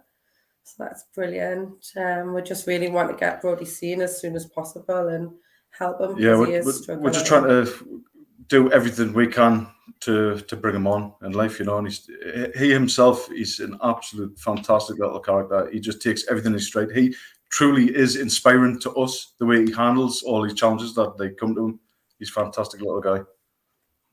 [0.64, 1.86] So that's brilliant.
[1.96, 5.30] Um, we just really want to get Brody seen as soon as possible and
[5.70, 6.18] help him.
[6.18, 6.64] Yeah, we're,
[6.98, 8.02] we're, just trying to
[8.48, 9.68] do everything we can
[10.02, 11.78] to to bring him on in life, you know.
[11.78, 12.10] And he's
[12.58, 15.70] he himself, he's an absolute fantastic little character.
[15.72, 16.92] He just takes everything in straight.
[16.92, 17.16] He
[17.56, 21.56] truly is inspiring to us the way he handles all these challenges that they come
[21.56, 21.80] to him.
[22.20, 23.22] He's a fantastic little guy.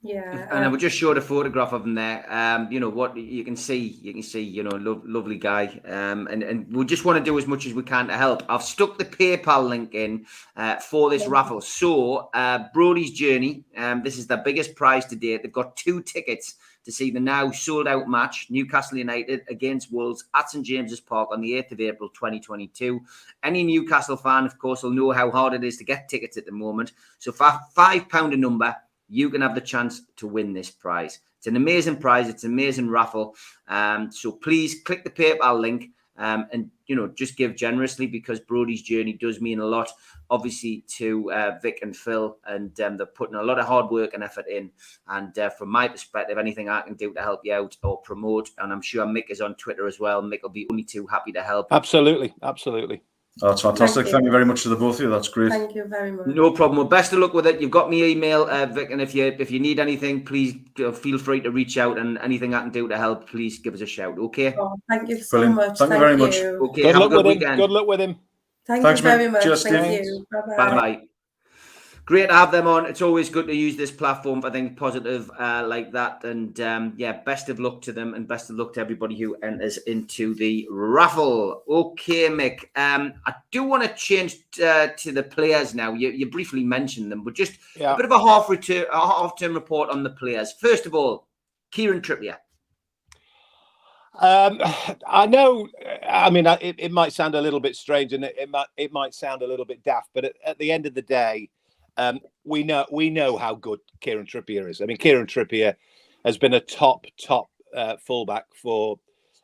[0.05, 2.25] Yeah, And I um, would just showed a photograph of him there.
[2.33, 5.81] Um, you know what you can see, you can see, you know, lo- lovely guy.
[5.85, 8.45] Um, and and we just want to do as much as we can to help.
[8.49, 10.25] I've stuck the PayPal link in
[10.57, 11.61] uh, for this raffle.
[11.61, 13.65] So uh, Brody's journey.
[13.77, 15.43] Um, this is the biggest prize to date.
[15.43, 20.25] They've got two tickets to see the now sold out match Newcastle United against Wolves
[20.35, 23.01] at St James's Park on the 8th of April 2022.
[23.43, 26.47] Any Newcastle fan, of course, will know how hard it is to get tickets at
[26.47, 26.93] the moment.
[27.19, 28.75] So for five pound a number
[29.13, 31.21] you can have the chance to win this prize.
[31.37, 32.31] It's an amazing prize.
[32.31, 33.35] It's an amazing raffle.
[33.69, 38.41] Um, so please click the PayPal link um, and you know just give generously because
[38.41, 39.91] Brody's journey does mean a lot,
[40.31, 44.15] obviously to uh, Vic and Phil, and um, they're putting a lot of hard work
[44.15, 44.71] and effort in.
[45.09, 48.51] And uh, from my perspective, anything I can do to help you out or promote,
[48.59, 50.23] and I'm sure Mick is on Twitter as well.
[50.23, 51.69] Mick will be only too happy to help.
[51.71, 53.03] Absolutely, absolutely.
[53.39, 54.05] That's fantastic.
[54.05, 54.27] Thank Thank you.
[54.29, 55.11] you very much to the both of you.
[55.11, 55.51] That's great.
[55.51, 56.27] thank you very much.
[56.27, 56.77] No problem.
[56.77, 57.61] Well, best of luck with it.
[57.63, 60.93] You've got me email, uh, Vic, and if you if you need anything, please uh,
[60.93, 61.97] feel free to reach out.
[61.97, 64.19] And anything I can do to help, please give us a shout.
[64.19, 64.55] Okay.
[64.59, 65.55] Oh, thank you so Brilliant.
[65.57, 65.79] much.
[65.79, 66.37] Thank you very much.
[66.37, 66.83] Okay.
[66.83, 67.39] Good have luck a good with him.
[67.41, 67.57] weekend.
[67.61, 68.17] Good luck with him.
[68.67, 69.33] Thank Thanks, you very mate.
[69.33, 69.43] much.
[69.45, 70.05] Cheers, Thank Steve.
[70.05, 70.27] you.
[70.31, 71.03] Bye Bye bye.
[72.13, 72.85] Great to have them on.
[72.85, 76.23] It's always good to use this platform for things positive uh, like that.
[76.25, 79.35] And um, yeah, best of luck to them and best of luck to everybody who
[79.37, 81.63] enters into the raffle.
[81.67, 82.65] Okay, Mick.
[82.77, 85.95] Um, I do want to change uh, to the players now.
[85.95, 87.95] You, you briefly mentioned them, but just Yeah.
[87.95, 90.53] a bit of a half return, a half term report on the players.
[90.53, 91.29] First of all,
[91.71, 92.37] Kieran Trippier.
[94.21, 94.61] Um,
[95.09, 95.67] I know.
[96.07, 98.93] I mean, it, it might sound a little bit strange, and it, it might it
[98.93, 101.49] might sound a little bit daft, but at, at the end of the day,
[101.97, 104.81] um, we know we know how good Kieran Trippier is.
[104.81, 105.75] I mean, Kieran Trippier
[106.25, 108.99] has been a top top uh, fullback for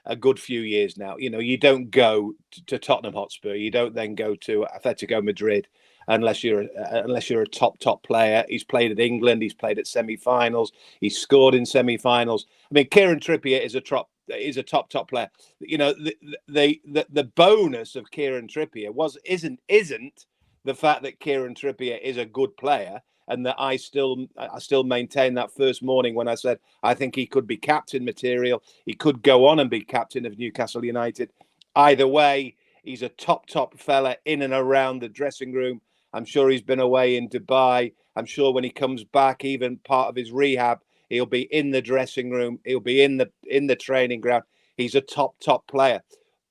[0.06, 1.16] a good few years now.
[1.18, 2.32] You know, you don't go
[2.66, 5.68] to Tottenham Hotspur, you don't then go to Atletico Madrid
[6.08, 6.68] unless you're a,
[7.04, 8.44] unless you're a top top player.
[8.48, 12.46] He's played at England, he's played at semi-finals, he's scored in semi-finals.
[12.70, 15.30] I mean, Kieran Trippier is a top is a top top player.
[15.60, 16.16] You know, the
[16.48, 20.26] the the, the bonus of Kieran Trippier was isn't isn't
[20.68, 24.84] the fact that Kieran Trippier is a good player and that I still I still
[24.84, 28.62] maintain that first morning when I said I think he could be captain material.
[28.84, 31.30] He could go on and be captain of Newcastle United.
[31.74, 35.80] Either way, he's a top top fella in and around the dressing room.
[36.12, 37.94] I'm sure he's been away in Dubai.
[38.14, 41.82] I'm sure when he comes back, even part of his rehab, he'll be in the
[41.82, 42.58] dressing room.
[42.66, 44.44] He'll be in the in the training ground.
[44.76, 46.02] He's a top top player.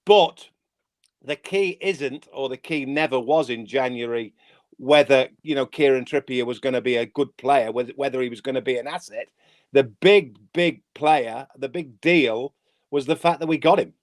[0.06, 0.48] But
[1.24, 4.34] the key isn't, or the key never was in January,
[4.78, 8.42] whether you know Kieran Trippier was going to be a good player, whether he was
[8.42, 9.28] going to be an asset.
[9.74, 12.54] The big big player, the big deal
[12.92, 13.94] was the fact that we got him.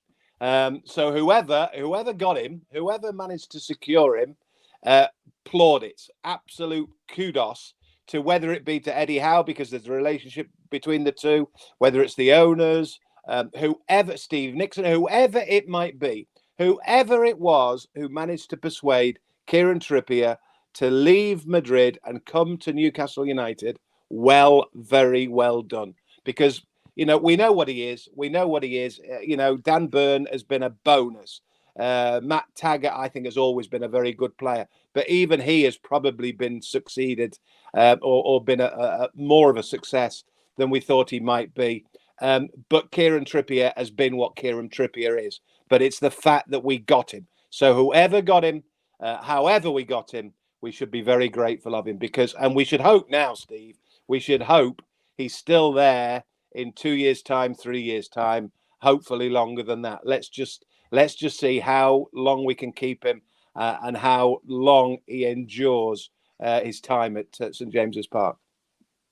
[0.41, 4.37] Um, so whoever whoever got him, whoever managed to secure him,
[4.85, 5.07] uh,
[5.45, 7.75] plaudits, absolute kudos
[8.07, 11.49] to whether it be to Eddie Howe because there's a relationship between the two,
[11.79, 17.89] whether it's the owners, um, whoever Steve Nickson, whoever it might be, whoever it was
[17.95, 20.37] who managed to persuade Kieran Trippier
[20.75, 23.79] to leave Madrid and come to Newcastle United.
[24.11, 25.95] Well, very well done.
[26.25, 26.63] Because
[26.95, 28.09] you know we know what he is.
[28.15, 29.01] We know what he is.
[29.01, 31.41] Uh, you know Dan Burn has been a bonus.
[31.79, 35.63] Uh, Matt Targett, I think, has always been a very good player, but even he
[35.65, 37.37] has probably been succeeded
[37.77, 40.23] uh, or, or been a, a, more of a success
[40.57, 41.85] than we thought he might be.
[42.21, 45.41] Um, but Kieran Trippier has been what Kieran Trippier is.
[45.69, 47.27] But it's the fact that we got him.
[47.51, 48.63] So whoever got him,
[49.01, 52.65] uh, however we got him, we should be very grateful of him because, and we
[52.65, 54.83] should hope now, Steve, we should hope
[55.17, 58.51] he's still there in two years' time, three years' time,
[58.81, 60.01] hopefully longer than that.
[60.05, 63.23] Let's just let's just see how long we can keep him
[63.57, 66.11] uh, and how long he endures
[66.41, 68.37] uh, his time at uh, St James's Park.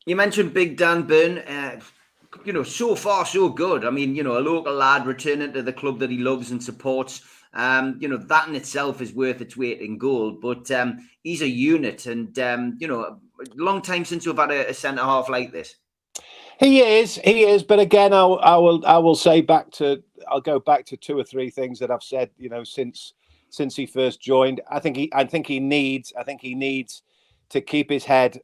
[0.06, 1.38] You mentioned Big Dan Burn.
[2.44, 3.84] You know, so far so good.
[3.84, 6.62] I mean, you know, a local lad returning to the club that he loves and
[6.62, 7.22] supports.
[7.54, 10.40] Um, you know, that in itself is worth its weight in gold.
[10.40, 13.20] But um, he's a unit, and um, you know,
[13.54, 15.76] long time since we've had a, a centre half like this.
[16.58, 17.62] He is, he is.
[17.62, 21.18] But again, I'll, I will, I will say back to, I'll go back to two
[21.18, 22.30] or three things that I've said.
[22.38, 23.14] You know, since
[23.50, 27.02] since he first joined, I think he, I think he needs, I think he needs
[27.50, 28.40] to keep his head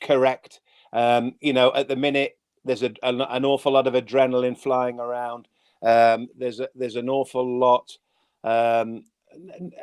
[0.00, 0.60] correct.
[0.94, 5.00] Um, you know, at the minute, there's a, an, an awful lot of adrenaline flying
[5.00, 5.48] around.
[5.82, 7.96] Um, there's a, there's an awful lot,
[8.42, 9.04] um,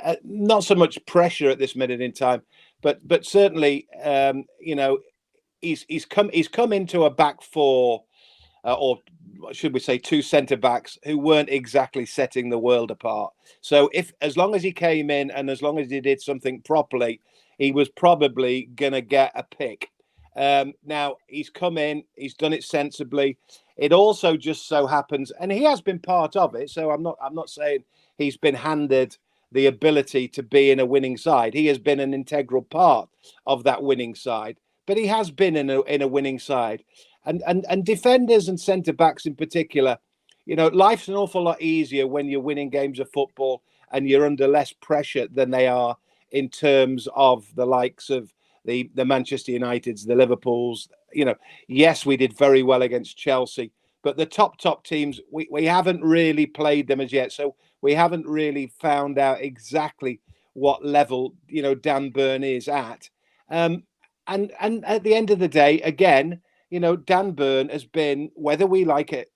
[0.04, 2.42] uh, not so much pressure at this minute in time,
[2.82, 5.00] but but certainly, um, you know,
[5.62, 8.04] he's he's come he's come into a back four,
[8.64, 9.00] uh, or
[9.52, 13.34] should we say two centre backs who weren't exactly setting the world apart.
[13.62, 16.62] So if as long as he came in and as long as he did something
[16.62, 17.22] properly,
[17.58, 19.90] he was probably going to get a pick.
[20.36, 23.38] Um, now he's come in, he's done it sensibly.
[23.78, 26.70] It also just so happens, and he has been part of it.
[26.70, 27.84] So I'm not, I'm not saying
[28.18, 29.18] he's been handed
[29.52, 31.54] the ability to be in a winning side.
[31.54, 33.10] He has been an integral part
[33.46, 36.84] of that winning side, but he has been in a in a winning side,
[37.26, 39.98] and and and defenders and centre backs in particular.
[40.46, 43.62] You know, life's an awful lot easier when you're winning games of football
[43.92, 45.98] and you're under less pressure than they are
[46.32, 48.34] in terms of the likes of
[48.66, 50.90] the the Manchester Uniteds, the Liverpools.
[51.14, 51.36] You know,
[51.68, 53.72] yes, we did very well against Chelsea,
[54.04, 57.32] but the top top teams we, we haven't really played them as yet.
[57.32, 60.22] So we haven't really found out exactly
[60.54, 63.10] what level you know Dan Burn is at.
[63.50, 63.84] Um,
[64.28, 66.42] and and at the end of the day, again,
[66.72, 69.30] you know, Dan Burn has been, whether we like it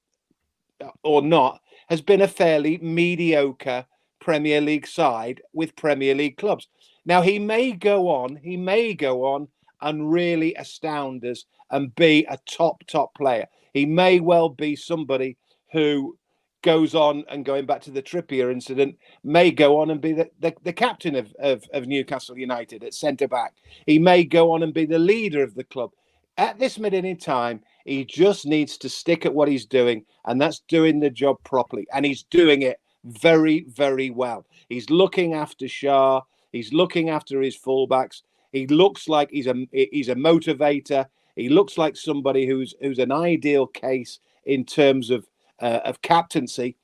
[1.04, 3.86] or not, has been a fairly mediocre
[4.20, 6.68] Premier League side with Premier League clubs.
[7.06, 9.48] Now he may go on, he may go on
[9.82, 13.48] and really astound us and be a top top player.
[13.74, 15.38] He may well be somebody
[15.72, 16.18] who
[16.66, 20.28] goes on and going back to the Trippier incident, may go on and be the,
[20.40, 23.54] the, the captain of, of, of Newcastle United at centre back.
[23.86, 25.92] He may go on and be the leader of the club.
[26.38, 30.42] At this minute in time, he just needs to stick at what he's doing, and
[30.42, 31.86] that's doing the job properly.
[31.94, 34.44] And he's doing it very, very well.
[34.68, 36.24] He's looking after Schär.
[36.56, 38.22] He's looking after his fullbacks.
[38.54, 41.06] He looks like he's a he's a motivator.
[41.36, 45.28] He looks like somebody who's who's an ideal case in terms of
[45.60, 46.78] uh, of captaincy.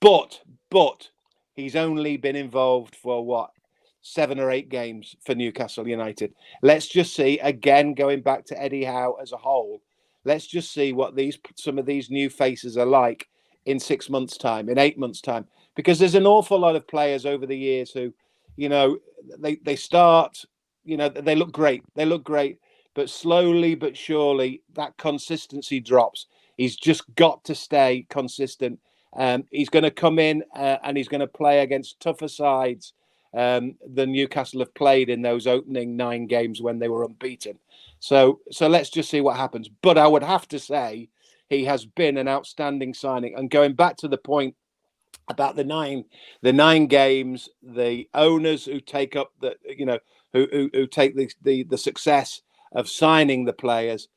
[0.00, 1.08] But but
[1.54, 3.48] he's only been involved for what
[4.02, 6.34] seven or eight games for Newcastle United.
[6.60, 9.80] Let's just see again going back to Eddie Howe as a whole.
[10.26, 13.26] Let's just see what these some of these new faces are like
[13.64, 17.24] in six months' time, in eight months' time, because there's an awful lot of players
[17.24, 18.12] over the years who,
[18.56, 18.98] you know,
[19.38, 20.44] they they start,
[20.84, 22.58] you know, they look great, they look great,
[22.94, 26.26] but slowly but surely that consistency drops.
[26.56, 28.78] He's just got to stay consistent.
[29.16, 32.92] Um, he's going to come in uh, and he's going to play against tougher sides
[33.36, 37.58] um, than Newcastle have played in those opening nine games when they were unbeaten.
[38.00, 39.68] So, so let's just see what happens.
[39.82, 41.08] But I would have to say
[41.48, 43.34] he has been an outstanding signing.
[43.36, 44.54] And going back to the point
[45.28, 46.04] about the nine
[46.42, 49.98] the nine games the owners who take up the you know
[50.32, 54.08] who who, who take the, the the success of signing the players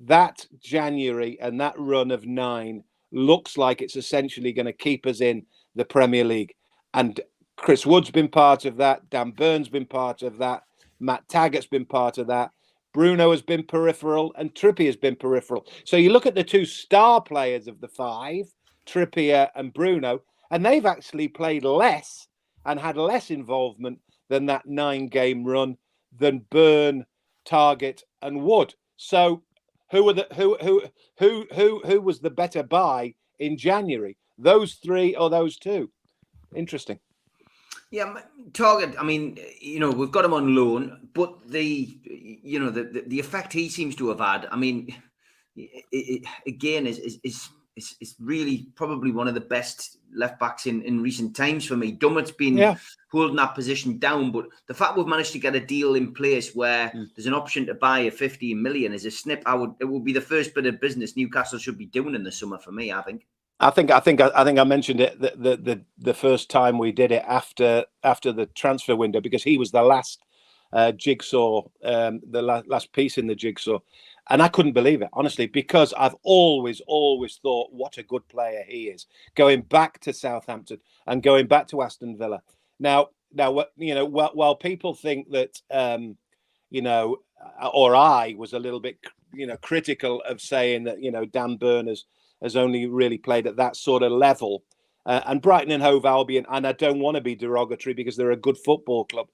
[0.00, 2.82] that january and that run of nine
[3.12, 5.44] looks like it's essentially going to keep us in
[5.74, 6.54] the premier league.
[6.94, 7.20] And
[7.56, 10.62] chris wood's been part of that dan burn's been part of that
[10.98, 12.50] matt targett's been part of that
[12.94, 15.66] bruno has been peripheral and trippier has been peripheral.
[15.84, 18.46] So you look at the two star players of the five
[18.86, 22.28] trippier and bruno and they've actually played less
[22.64, 23.98] and had less involvement
[24.28, 25.76] than that nine game run
[26.18, 27.06] than Burn,
[27.46, 28.74] Targett, and Wood.
[28.96, 29.42] So
[29.90, 30.82] who were the who who
[31.18, 34.16] who who who was the better buy in January?
[34.38, 35.90] Those three or those two?
[36.54, 36.98] Interesting.
[37.90, 38.20] Yeah,
[38.52, 38.94] Targett.
[38.98, 43.02] I mean, you know, we've got him on loan, but the you know the the,
[43.06, 44.46] the effect he seems to have had.
[44.50, 44.94] I mean,
[45.56, 47.18] it, it, again, is is.
[47.24, 51.64] is is, is really probably one of the best left backs in, in recent times
[51.64, 51.92] for me.
[51.92, 52.76] Dummett's been yeah.
[53.10, 56.54] holding that position down, but the fact we've managed to get a deal in place
[56.54, 57.06] where mm.
[57.14, 59.42] there's an option to buy a 15 million is a snip.
[59.46, 62.24] I would it would be the first bit of business Newcastle should be doing in
[62.24, 62.92] the summer for me.
[62.92, 63.26] I think.
[63.62, 66.78] I think I think I think I mentioned it the, the the the first time
[66.78, 70.24] we did it after after the transfer window because he was the last
[70.72, 73.78] uh, jigsaw, um, the la- last piece in the jigsaw.
[74.30, 78.62] And I couldn't believe it, honestly, because I've always, always thought what a good player
[78.66, 79.06] he is.
[79.34, 80.78] Going back to Southampton
[81.08, 82.40] and going back to Aston Villa.
[82.78, 86.16] Now, now, you know, while, while people think that, um,
[86.70, 87.16] you know,
[87.60, 88.98] uh, or I was a little bit,
[89.34, 92.04] you know, critical of saying that, you know, Dan Burn has,
[92.56, 94.62] only really played at that sort of level.
[95.04, 98.30] Uh, and Brighton and Hove Albion, and I don't want to be derogatory because they're
[98.30, 99.28] a good football club.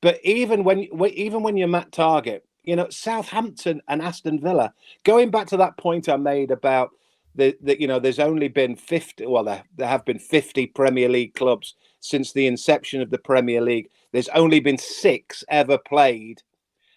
[0.00, 4.74] But even when even when you're Matt Targett, you know, Southampton and Aston Villa.
[5.04, 6.90] Going back to that point I made about
[7.34, 11.08] the, the you know, there's only been 50, well, there, there have been 50 Premier
[11.08, 13.88] League clubs since the inception of the Premier League.
[14.12, 16.42] There's only been six ever played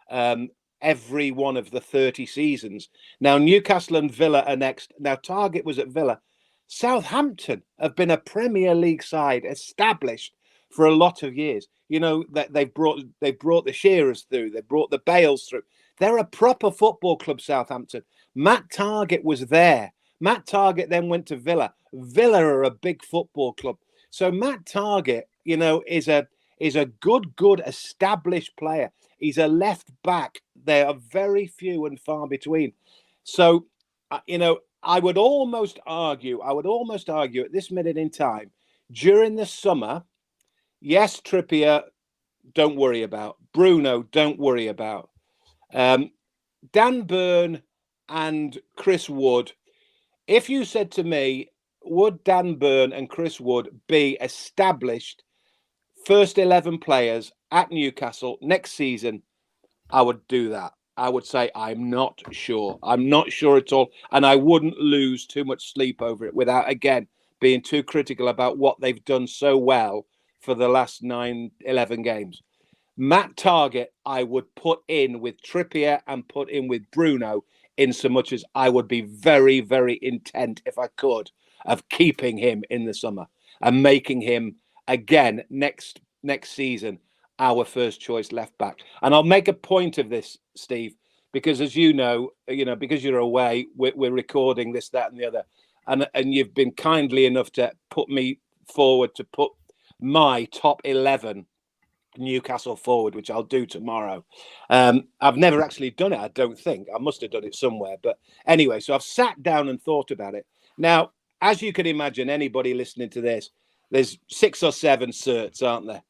[0.09, 0.49] um,
[0.81, 2.89] every one of the 30 seasons.
[3.19, 4.93] Now, Newcastle and Villa are next.
[4.99, 6.19] Now, Targett was at Villa.
[6.67, 10.33] Southampton have been a Premier League side established
[10.69, 11.67] for a lot of years.
[11.89, 15.63] You know that they've brought they've brought the Shearers through, they've brought the Bales through.
[15.97, 18.03] They're a proper football club, Southampton.
[18.35, 19.91] Matt Targett was there.
[20.21, 21.73] Matt Targett then went to Villa.
[21.93, 23.77] Villa are a big football club.
[24.09, 26.27] So Matt Targett, you know, is a
[26.59, 28.91] is a good, good established player.
[29.17, 30.41] He's a left back.
[30.65, 32.73] There are very few and far between.
[33.23, 33.65] So,
[34.11, 38.09] uh, you know, I would almost argue, I would almost argue at this minute in
[38.09, 38.51] time,
[38.91, 40.03] during the summer,
[40.81, 41.83] yes, Trippier,
[42.53, 43.37] don't worry about.
[43.53, 45.09] Bruno, don't worry about.
[45.73, 46.11] Um,
[46.71, 47.61] Dan Burn
[48.07, 49.53] and Chris Wood.
[50.27, 51.49] If you said to me,
[51.83, 55.23] would Dan Burn and Chris Wood be established
[56.05, 59.23] first 11 players at Newcastle next season?
[59.89, 60.73] I would do that.
[60.97, 62.77] I would say I'm not sure.
[62.83, 63.89] I'm not sure at all.
[64.11, 67.07] And I wouldn't lose too much sleep over it without, again,
[67.39, 70.05] being too critical about what they've done so well
[70.41, 72.41] for the last nine, 11 games.
[72.97, 77.45] Matt Targett, I would put in with Trippier and put in with Bruno,
[77.77, 81.31] in so much as I would be very, very intent, if I could,
[81.65, 83.25] of keeping him in the summer
[83.61, 84.55] and making him
[84.87, 86.99] again next next season
[87.39, 88.79] our first choice left back.
[89.01, 90.93] And I'll make a point of this, Steve,
[91.31, 95.19] because as you know, you know, because you're away, we're, we're recording this, that, and
[95.19, 95.43] the other,
[95.87, 99.51] and and you've been kindly enough to put me forward to put
[99.99, 101.45] my top eleven
[102.17, 104.25] Newcastle forward, which I'll do tomorrow.
[104.69, 106.87] Um, I've never actually done it, I don't think.
[106.93, 107.97] I must have done it somewhere.
[108.01, 110.45] But anyway, so I've sat down and thought about it.
[110.77, 113.51] Now, as you can imagine, anybody listening to this,
[113.91, 116.03] there's six or seven certs, aren't there?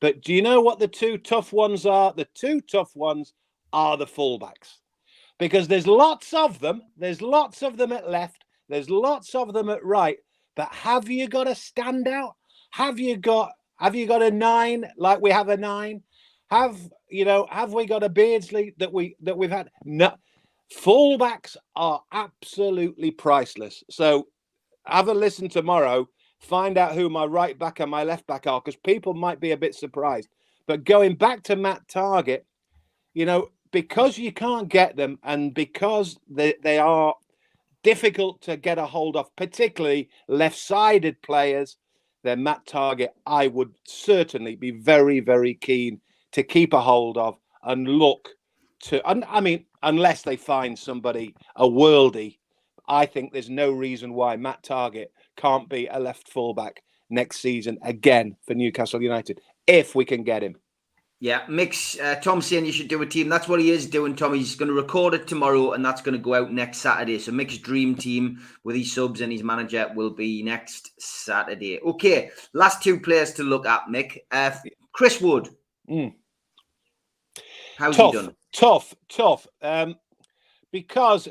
[0.00, 2.12] But do you know what the two tough ones are?
[2.12, 3.32] The two tough ones
[3.72, 4.78] are the fullbacks
[5.38, 6.82] because there's lots of them.
[6.96, 10.18] There's lots of them at left, there's lots of them at right.
[10.56, 12.32] But have you got a standout?
[12.72, 16.02] Have you got have you got a nine like we have a nine?
[16.50, 16.76] Have
[17.08, 17.46] you know?
[17.50, 19.70] Have we got a Beardsley that we that we've had?
[19.84, 20.14] No,
[20.74, 23.84] fullbacks are absolutely priceless.
[23.90, 24.26] So
[24.86, 26.08] have a listen tomorrow
[26.40, 29.52] find out who my right back and my left back are because people might be
[29.52, 30.28] a bit surprised.
[30.66, 32.44] But going back to Matt Targett,
[33.14, 37.14] you know, because you can't get them and because they, they are
[37.82, 41.76] difficult to get a hold of, particularly left sided players,
[42.22, 46.00] then Matt Targett, I would certainly be very, very keen
[46.32, 48.28] to keep a hold of and look
[48.84, 49.06] to.
[49.08, 52.38] And I mean, unless they find somebody a worldy,
[52.88, 57.78] I think there's no reason why Matt Targett can't be a left fullback next season
[57.82, 60.56] again for Newcastle United if we can get him.
[61.22, 63.28] Yeah, Mix, uh, Tom's saying you should do a team.
[63.28, 64.34] That's what he is doing, Tom.
[64.34, 67.20] He's going to record it tomorrow and that's going to go out next Saturday.
[67.20, 71.78] So Mick's dream team with his subs and his manager will be next Saturday.
[71.78, 74.18] Okay, last two players to look at, Mick.
[74.32, 74.50] Uh,
[74.90, 75.48] Chris Wood.
[75.88, 76.14] Mm.
[77.78, 78.34] How's tough, he done?
[78.52, 79.46] Tough, tough.
[79.62, 79.94] Um,
[80.72, 81.28] because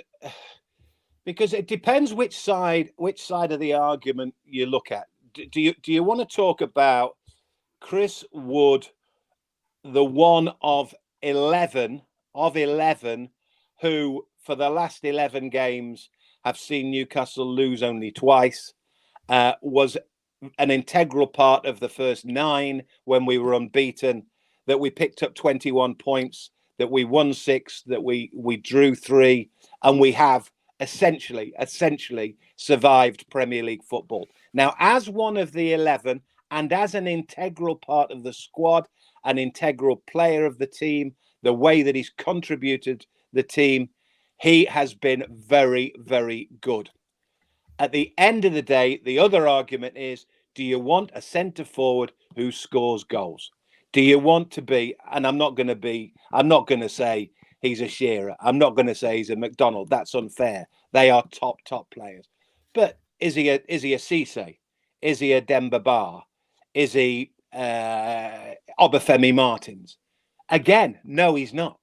[1.25, 5.07] because it depends which side which side of the argument you look at.
[5.33, 7.17] Do, do you do you want to talk about
[7.81, 8.87] Chris Wood,
[9.83, 12.01] the one of eleven
[12.33, 13.29] of eleven
[13.81, 16.09] who for the last eleven games
[16.43, 18.73] have seen Newcastle lose only twice,
[19.29, 19.97] uh, was
[20.57, 24.25] an integral part of the first nine when we were unbeaten,
[24.65, 29.49] that we picked up 21 points, that we won six, that we we drew three,
[29.83, 34.27] and we have essentially, essentially survived Premier League football.
[34.53, 38.87] Now, as one of the 11 and as an integral part of the squad,
[39.25, 41.13] an integral player of the team,
[41.43, 43.89] the way that he's contributed the team,
[44.39, 46.89] he has been very, very good.
[47.79, 51.63] At the end of the day, the other argument is do you want a centre
[51.63, 53.51] forward who scores goals?
[53.93, 56.89] Do you want to be, and I'm not going to be, I'm not going to
[56.89, 58.35] say he's a Shearer.
[58.39, 59.89] I'm not going to say he's a Macdonald.
[59.89, 60.67] That's unfair.
[60.91, 62.27] They are top, top players.
[62.73, 64.57] But is he a is he a Cisse?
[65.01, 66.21] Is he a Demba Ba?
[66.73, 69.97] Is he uh, Obafemi Martins?
[70.49, 71.77] Again, no, he's not.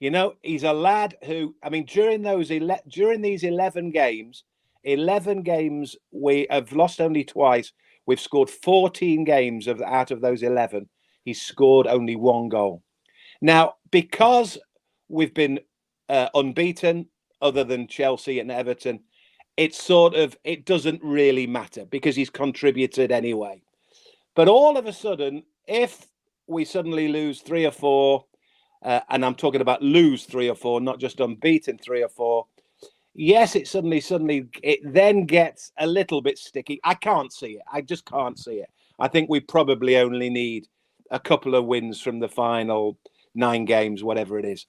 [0.00, 4.44] You know, he's a lad who, I mean, during those ele- during these eleven games,
[4.84, 7.72] eleven games we have lost only twice.
[8.06, 10.88] We've scored fourteen games of out of those eleven.
[11.24, 12.82] He's scored only one goal.
[13.40, 14.56] Now, because
[15.08, 15.60] we've been
[16.08, 17.08] uh, unbeaten
[17.42, 19.00] other than Chelsea and Everton,
[19.56, 23.62] it's sort of it doesn't really matter because he's contributed anyway.
[24.38, 26.06] But all of a sudden, if
[26.46, 28.24] we suddenly lose three or four,
[28.84, 32.46] uh, and I'm talking about lose three or four, not just unbeaten three or four.
[33.14, 36.78] Yes, it suddenly, suddenly, it then gets a little bit sticky.
[36.84, 37.62] I can't see it.
[37.72, 38.68] I just can't see it.
[39.00, 40.68] I think we probably only need
[41.10, 42.96] a couple of wins from the final
[43.34, 44.66] nine games, whatever it is.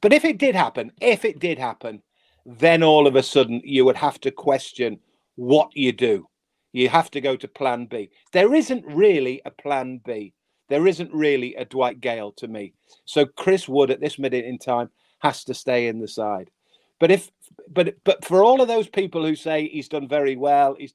[0.00, 2.02] But if it did happen, if it did happen,
[2.44, 4.98] then all of a sudden you would have to question
[5.36, 6.26] what you do.
[6.72, 8.10] You have to go to plan B.
[8.32, 10.34] There isn't really a plan B.
[10.68, 12.72] There isn't really a Dwight Gayle to me.
[13.04, 16.50] So Chris Wood at this minute in time has to stay in the side.
[16.98, 17.30] But if
[17.68, 20.94] but but for all of those people who say he's done very well, he's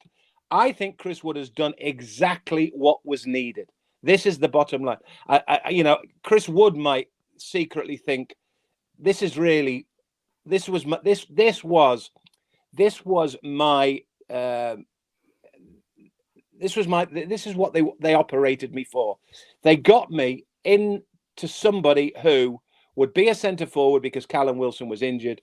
[0.49, 3.69] I think Chris Wood has done exactly what was needed.
[4.01, 4.97] This is the bottom line.
[5.27, 8.35] I, I you know, Chris Wood might secretly think
[8.97, 9.85] this is really
[10.45, 12.09] this was my, this this was
[12.73, 14.77] this was my uh,
[16.59, 19.17] this was my this is what they they operated me for.
[19.63, 21.01] They got me into
[21.45, 22.59] somebody who
[22.95, 25.41] would be a centre forward because Callum Wilson was injured.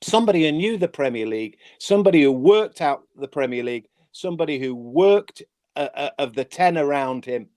[0.00, 4.74] Somebody who knew the Premier League, somebody who worked out the Premier League, somebody who
[4.74, 5.42] worked
[5.78, 7.48] uh, uh, of the 10 around him.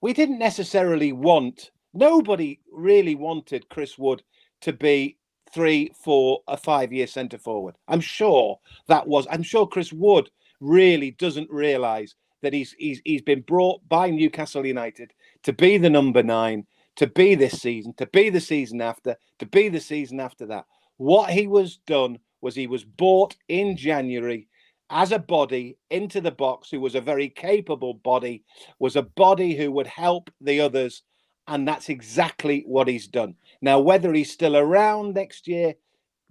[0.00, 4.22] We didn't necessarily want, nobody really wanted Chris Wood
[4.62, 5.18] to be
[5.52, 7.76] three, four, a five year centre forward.
[7.86, 8.58] I'm sure
[8.88, 13.86] that was, I'm sure Chris Wood really doesn't realise that he's, he's he's been brought
[13.88, 18.40] by Newcastle United to be the number nine, to be this season, to be the
[18.40, 20.64] season after, to be the season after that.
[20.96, 24.48] What he was done was he was bought in January
[24.90, 28.42] as a body into the box who was a very capable body,
[28.78, 31.02] was a body who would help the others.
[31.46, 33.34] And that's exactly what he's done.
[33.60, 35.74] Now, whether he's still around next year,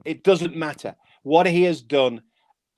[0.06, 0.96] it doesn't matter.
[1.24, 2.22] What he has done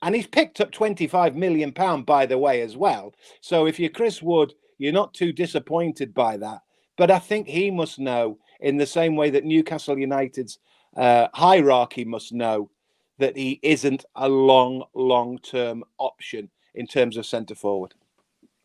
[0.02, 3.14] and he's picked up 25 million pound by the way as well.
[3.40, 6.60] So if you're chris wood you're not too disappointed by that.
[6.96, 10.58] But i think he must know in the same way that newcastle united's
[10.96, 12.70] uh, hierarchy must know
[13.18, 17.94] that he isn't a long long term option in terms of centre forward.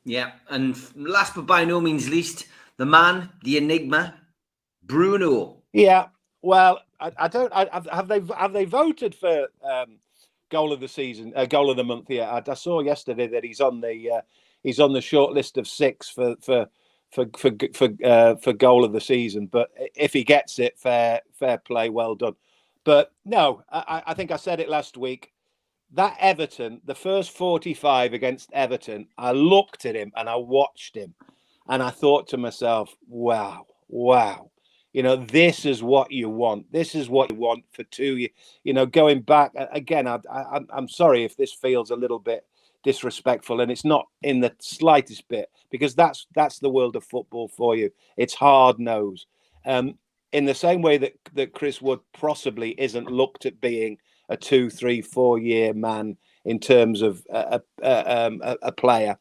[0.05, 4.15] Yeah, and last but by no means least, the man, the enigma,
[4.83, 5.57] Bruno.
[5.73, 6.07] yeah
[6.41, 9.99] well i, I don't I, have they have they voted for um,
[10.50, 12.10] goal of the season, uh, goal of the month.
[12.10, 14.22] Yeah, I, I saw yesterday that he's on the uh,
[14.64, 16.68] he's on the short list of six for for
[17.12, 19.48] for for for uh, for goal of the season.
[19.48, 22.36] But if he gets it, fair fair play, well done.
[22.84, 25.32] But no, I, I think I said it last week.
[25.93, 31.14] That Everton, the first forty-five against Everton, I looked at him and I watched him,
[31.70, 34.52] and I thought to myself, "Wow, wow."
[34.93, 36.71] You know, this is what you want.
[36.71, 38.31] This is what you want for two years.
[38.63, 42.45] You know, going back again, I, I, I'm sorry if this feels a little bit
[42.83, 47.47] disrespectful, and it's not in the slightest bit because that's that's the world of football
[47.47, 47.91] for you.
[48.15, 49.27] It's hard nose.
[49.65, 49.97] Um,
[50.31, 53.97] in the same way that that Chris Wood possibly isn't looked at being
[54.29, 59.17] a two, three, four year man in terms of a, a, um, a, a player,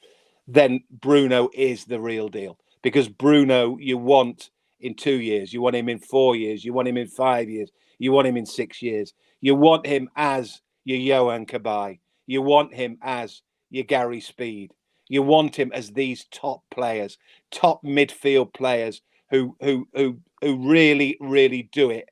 [0.46, 4.50] then Bruno is the real deal because Bruno, you want
[4.80, 7.70] in two years, you want him in four years, you want him in five years,
[7.98, 12.74] you want him in six years, you want him as your Yohan Cabaye, you want
[12.74, 14.72] him as your Gary Speed,
[15.08, 17.18] you want him as these top players,
[17.50, 22.08] top midfield players who who who who really really do it,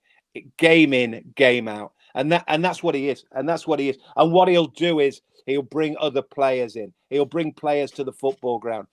[0.57, 3.91] game in game out, and that and that's what he is, and that's what he
[3.91, 8.05] is, and what he'll do is he'll bring other players in, he'll bring players to
[8.05, 8.87] the football ground.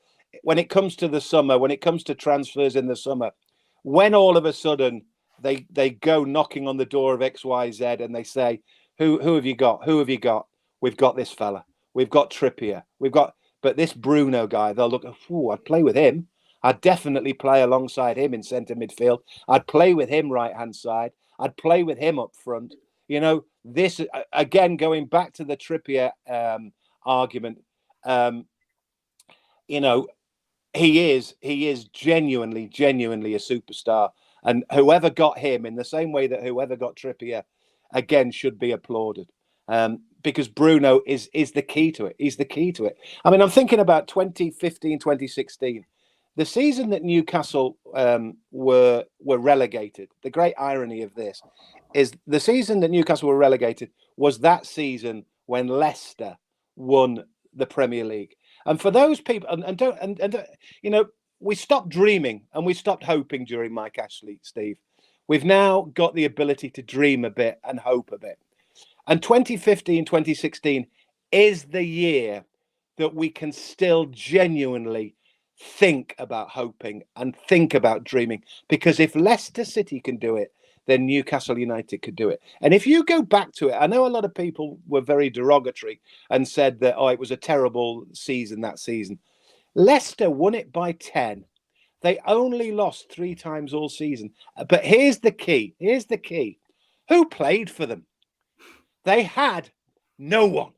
[0.43, 3.31] When it comes to the summer, when it comes to transfers in the summer,
[3.83, 5.03] when all of a sudden
[5.41, 8.61] they they go knocking on the door of XYZ and they say,
[8.97, 9.85] Who who have you got?
[9.85, 10.47] Who have you got?
[10.81, 11.65] We've got this fella.
[11.93, 12.83] We've got Trippier.
[12.99, 16.27] We've got but this Bruno guy, they'll look, oh, I'd play with him.
[16.63, 19.19] I'd definitely play alongside him in centre midfield.
[19.47, 21.11] I'd play with him right hand side.
[21.39, 22.75] I'd play with him up front.
[23.07, 23.99] You know, this
[24.31, 26.71] again going back to the Trippier um,
[27.05, 27.59] argument.
[28.03, 28.45] Um,
[29.67, 30.07] you know,
[30.73, 34.09] he is he is genuinely genuinely a superstar
[34.43, 37.43] and whoever got him in the same way that whoever got Trippier
[37.93, 39.29] again should be applauded
[39.67, 42.97] um, because Bruno is is the key to it he's the key to it.
[43.25, 45.85] I mean I'm thinking about 2015 2016
[46.37, 51.41] the season that Newcastle um, were were relegated the great irony of this
[51.93, 56.37] is the season that Newcastle were relegated was that season when Leicester
[56.77, 60.43] won the Premier League and for those people, and, and don't, and, and uh,
[60.81, 61.05] you know,
[61.39, 64.77] we stopped dreaming and we stopped hoping during Mike Ashley, Steve.
[65.27, 68.37] We've now got the ability to dream a bit and hope a bit.
[69.07, 70.85] And 2015, 2016
[71.31, 72.43] is the year
[72.97, 75.15] that we can still genuinely
[75.57, 78.43] think about hoping and think about dreaming.
[78.67, 80.53] Because if Leicester City can do it,
[80.87, 82.41] then Newcastle United could do it.
[82.61, 85.29] And if you go back to it, I know a lot of people were very
[85.29, 89.19] derogatory and said that, oh, it was a terrible season that season.
[89.75, 91.45] Leicester won it by 10.
[92.01, 94.31] They only lost three times all season.
[94.57, 95.75] Uh, but here's the key.
[95.79, 96.59] Here's the key.
[97.09, 98.05] Who played for them?
[99.03, 99.69] They had
[100.17, 100.71] no one.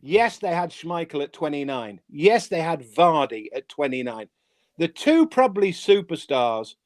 [0.00, 2.00] Yes, they had Schmeichel at 29.
[2.08, 4.28] Yes, they had Vardy at 29.
[4.78, 6.76] The two probably superstars,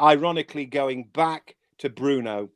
[0.00, 2.48] ironically going back to Bruno,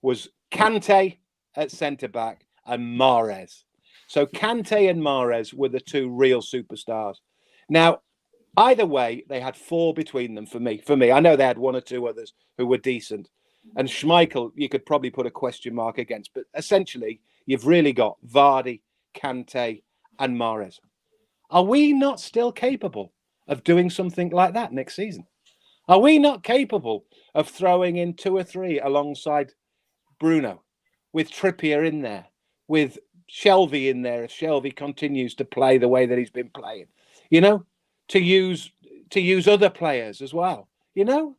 [0.00, 1.18] was Kante
[1.56, 3.64] at centre back and Mahrez.
[4.06, 7.16] So Kante and Mahrez were the two real superstars.
[7.68, 8.00] Now,
[8.56, 10.78] either way, they had four between them for me.
[10.78, 13.28] For me, I know they had one or two others who were decent.
[13.76, 18.18] And Schmeichel, you could probably put a question mark against, but essentially, you've really got
[18.24, 18.82] Vardy,
[19.14, 19.82] Kante,
[20.20, 20.78] and Mahrez.
[21.50, 23.12] Are we not still capable
[23.48, 25.26] of doing something like that next season?
[25.90, 29.50] Are we not capable of throwing in two or three alongside
[30.20, 30.62] Bruno,
[31.12, 32.26] with Trippier in there,
[32.68, 32.96] with
[33.28, 36.86] Shelvey in there if Shelvey continues to play the way that he's been playing?
[37.28, 37.66] You know,
[38.06, 38.70] to use
[39.10, 40.68] to use other players as well.
[40.94, 41.36] You know,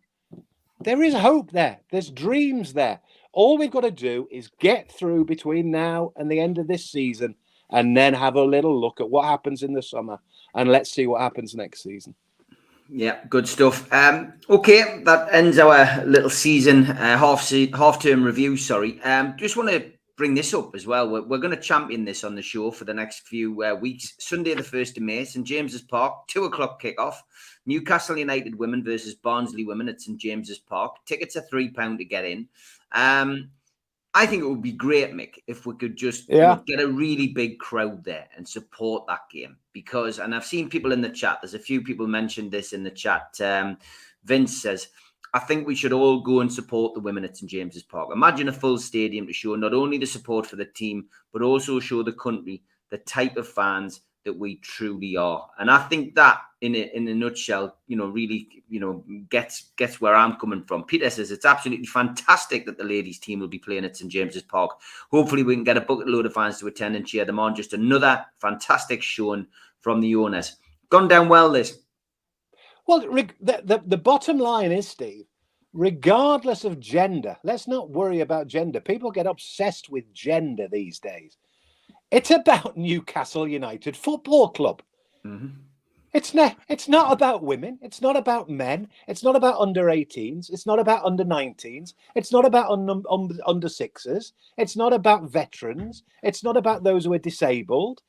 [0.82, 1.80] there is hope there.
[1.90, 3.00] There's dreams there.
[3.32, 6.92] All we've got to do is get through between now and the end of this
[6.92, 7.36] season
[7.70, 10.20] and then have a little look at what happens in the summer
[10.56, 12.14] and let's see what happens next season.
[12.94, 13.92] Yeah, good stuff.
[13.94, 18.58] Um, okay, that ends our little season uh, half se- half term review.
[18.58, 21.10] Sorry, um, just want to bring this up as well.
[21.10, 24.14] We're, we're going to champion this on the show for the next few uh, weeks.
[24.20, 27.16] Sunday, the first of May, St James's Park, two o'clock kickoff.
[27.66, 30.98] Newcastle United women versus Barnsley women at St James's Park.
[31.06, 32.50] Tickets are three pound to get in.
[32.92, 33.52] Um,
[34.14, 36.56] I think it would be great, Mick, if we could just you Yeah.
[36.56, 39.56] know, get a really big crowd there and support that game.
[39.74, 42.84] Because, and I've seen people in the chat, there's a few people mentioned this in
[42.84, 43.40] the chat.
[43.42, 43.78] Um,
[44.24, 44.90] Vince says,
[45.34, 48.10] I think we should all go and support the women at St James's Park.
[48.12, 51.80] Imagine a full stadium to show not only the support for the team, but also
[51.80, 55.50] show the country the type of fans that we truly are.
[55.60, 59.72] And I think that, in a, in a nutshell, you know, really, you know, gets
[59.78, 60.84] gets where I'm coming from.
[60.84, 64.44] Peter says it's absolutely fantastic that the ladies' team will be playing at St James's
[64.44, 64.80] Park.
[65.10, 67.56] Hopefully, we can get a bucket load of fans to attend and cheer them on.
[67.56, 69.48] Just another fantastic showing
[69.80, 70.58] from the owners.
[70.90, 71.80] Gone down well, this.
[72.86, 75.26] Well, the, the, the bottom line is, Steve,
[75.74, 78.80] regardless of gender, let's not worry about gender.
[78.80, 81.38] People get obsessed with gender these days.
[82.12, 84.82] It's about Newcastle United Football Club.
[85.26, 85.48] Mm-hmm.
[86.14, 86.58] It's not.
[86.68, 87.80] It's not about women.
[87.82, 88.90] It's not about men.
[89.08, 90.52] It's not about under 18s.
[90.52, 91.94] It's not about under 19s.
[92.16, 94.34] It's not about un, un, under sixes.
[94.58, 96.04] It's not about veterans.
[96.22, 98.02] It's not about those who are disabled.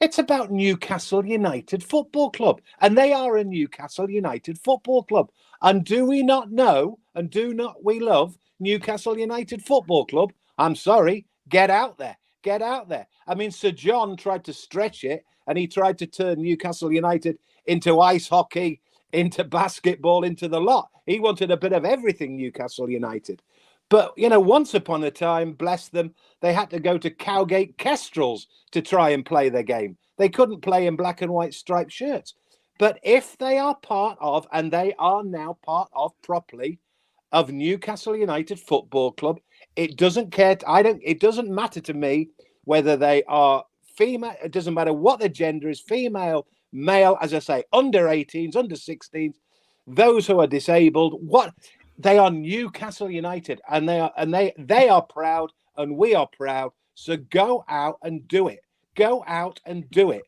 [0.00, 5.30] It's about Newcastle United Football Club, and they are a Newcastle United Football Club.
[5.60, 6.98] And do we not know?
[7.14, 10.32] And do not we love Newcastle United Football Club?
[10.56, 11.26] I'm sorry.
[11.50, 12.16] Get out there.
[12.42, 13.06] Get out there.
[13.26, 17.38] I mean, Sir John tried to stretch it, and he tried to turn Newcastle United
[17.66, 18.80] into ice hockey,
[19.12, 20.88] into basketball, into the lot.
[21.06, 23.42] He wanted a bit of everything, Newcastle United.
[23.88, 27.76] But, you know, once upon a time, bless them, they had to go to Cowgate
[27.76, 29.98] Kestrels to try and play their game.
[30.16, 32.34] They couldn't play in black and white striped shirts.
[32.78, 36.78] But if they are part of, and they are now part of properly,
[37.32, 39.40] of Newcastle United Football Club,
[39.76, 40.56] it doesn't care.
[40.66, 42.30] I don't, it doesn't matter to me
[42.64, 43.64] whether they are
[43.96, 48.56] female, it doesn't matter what their gender is, female, male, as I say, under 18s,
[48.56, 49.34] under 16s,
[49.86, 51.52] those who are disabled, what
[51.98, 56.28] they are Newcastle United and they are and they they are proud and we are
[56.28, 56.72] proud.
[56.94, 58.60] So go out and do it.
[58.94, 60.22] Go out and do it.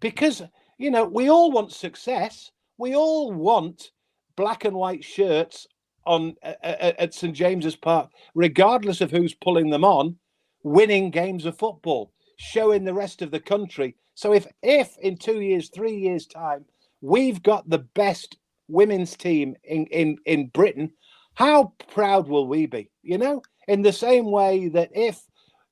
[0.00, 0.42] Because
[0.78, 2.50] you know, we all want success.
[2.78, 3.90] We all want
[4.34, 5.66] black and white shirts
[6.06, 10.16] on uh, uh, at St James's Park, regardless of who's pulling them on,
[10.62, 13.96] winning games of football, showing the rest of the country.
[14.14, 16.64] So if if in two years, three years time,
[17.00, 18.36] we've got the best
[18.68, 20.92] women's team in in in Britain,
[21.34, 22.90] how proud will we be?
[23.02, 25.22] You know, in the same way that if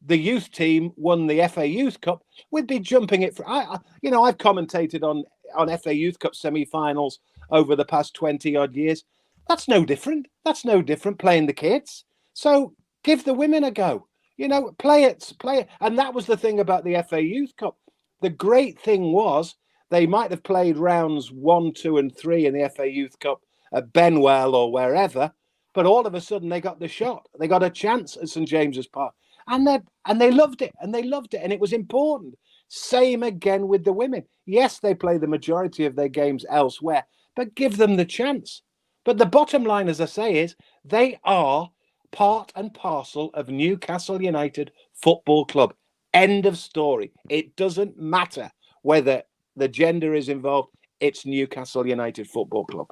[0.07, 3.47] the youth team won the FA Youth Cup, we'd be jumping it for.
[3.49, 5.25] I, I you know, I've commentated on
[5.55, 7.21] on FA Youth Cup semi-finals
[7.51, 9.05] over the past twenty odd years.
[9.51, 10.29] That's no different.
[10.45, 12.05] That's no different playing the kids.
[12.35, 12.73] So
[13.03, 14.07] give the women a go.
[14.37, 15.69] You know, play it, play it.
[15.81, 17.77] And that was the thing about the FA Youth Cup.
[18.21, 19.57] The great thing was
[19.91, 23.41] they might have played rounds one, two, and three in the FA Youth Cup
[23.75, 25.33] at Benwell or wherever,
[25.75, 27.27] but all of a sudden they got the shot.
[27.41, 29.15] They got a chance at St James's Park,
[29.49, 32.37] and they and they loved it, and they loved it, and it was important.
[32.69, 34.23] Same again with the women.
[34.47, 38.63] Yes, they play the majority of their games elsewhere, but give them the chance.
[39.11, 40.55] But the bottom line, as I say, is
[40.85, 41.69] they are
[42.13, 45.75] part and parcel of Newcastle United Football Club.
[46.15, 47.11] End of story.
[47.29, 48.53] It doesn't matter
[48.83, 49.25] whether
[49.57, 50.69] the gender is involved.
[51.01, 52.87] It's Newcastle United Football Club.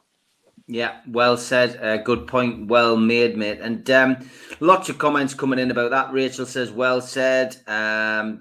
[0.66, 1.79] Yeah, well said.
[1.81, 2.66] Uh, good point.
[2.66, 3.61] Well made, mate.
[3.61, 4.16] And um,
[4.59, 6.12] lots of comments coming in about that.
[6.12, 8.41] Rachel says, well said um,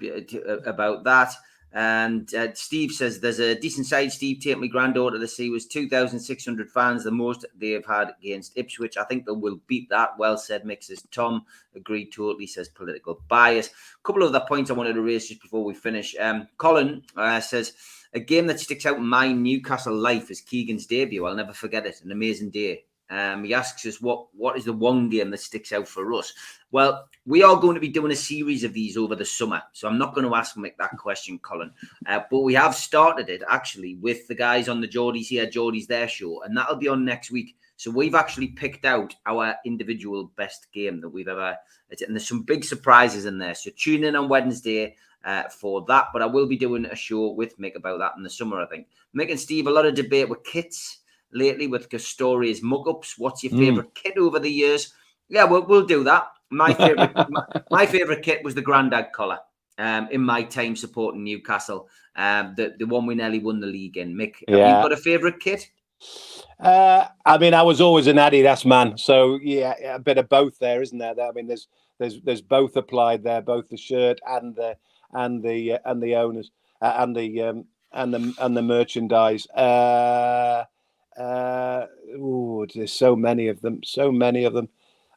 [0.66, 1.32] about that.
[1.78, 4.10] And uh, Steve says, there's a decent side.
[4.10, 8.96] Steve, take my granddaughter to see was 2,600 fans, the most they've had against Ipswich.
[8.96, 10.18] I think they will beat that.
[10.18, 11.06] Well said, mixes.
[11.12, 11.44] Tom
[11.76, 13.68] agreed totally, says political bias.
[13.68, 16.16] A couple of other points I wanted to raise just before we finish.
[16.18, 17.74] Um, Colin uh, says,
[18.12, 21.26] a game that sticks out in my Newcastle life is Keegan's debut.
[21.26, 22.02] I'll never forget it.
[22.02, 22.86] An amazing day.
[23.10, 26.32] Um, he asks us what what is the one game that sticks out for us.
[26.70, 29.88] Well, we are going to be doing a series of these over the summer, so
[29.88, 31.72] I'm not going to ask Mick that question, Colin.
[32.06, 35.86] Uh, but we have started it actually with the guys on the Geordies here, Geordies
[35.86, 37.56] there show, and that'll be on next week.
[37.76, 41.56] So we've actually picked out our individual best game that we've ever,
[41.90, 43.54] and there's some big surprises in there.
[43.54, 46.08] So tune in on Wednesday uh, for that.
[46.12, 48.66] But I will be doing a show with Mick about that in the summer, I
[48.66, 48.88] think.
[49.16, 50.98] Mick and Steve, a lot of debate with kits
[51.32, 53.18] lately with Castore's mug ups.
[53.18, 53.94] What's your favorite mm.
[53.94, 54.92] kit over the years?
[55.28, 56.28] Yeah, we'll, we'll do that.
[56.50, 59.38] My favorite, my, my, favorite kit was the Grandad collar.
[59.76, 63.96] Um, in my time supporting Newcastle, um, the the one we nearly won the league
[63.96, 64.12] in.
[64.12, 64.76] Mick, have yeah.
[64.76, 65.70] you got a favorite kit?
[66.58, 70.58] Uh, I mean, I was always an Adidas man, so yeah, a bit of both
[70.58, 71.14] there, isn't there?
[71.20, 71.68] I mean, there's
[71.98, 74.76] there's there's both applied there, both the shirt and the
[75.12, 76.50] and the uh, and the owners
[76.82, 79.46] uh, and the um, and the and the merchandise.
[79.50, 80.64] Uh,
[81.18, 84.68] uh, ooh, there's so many of them, so many of them.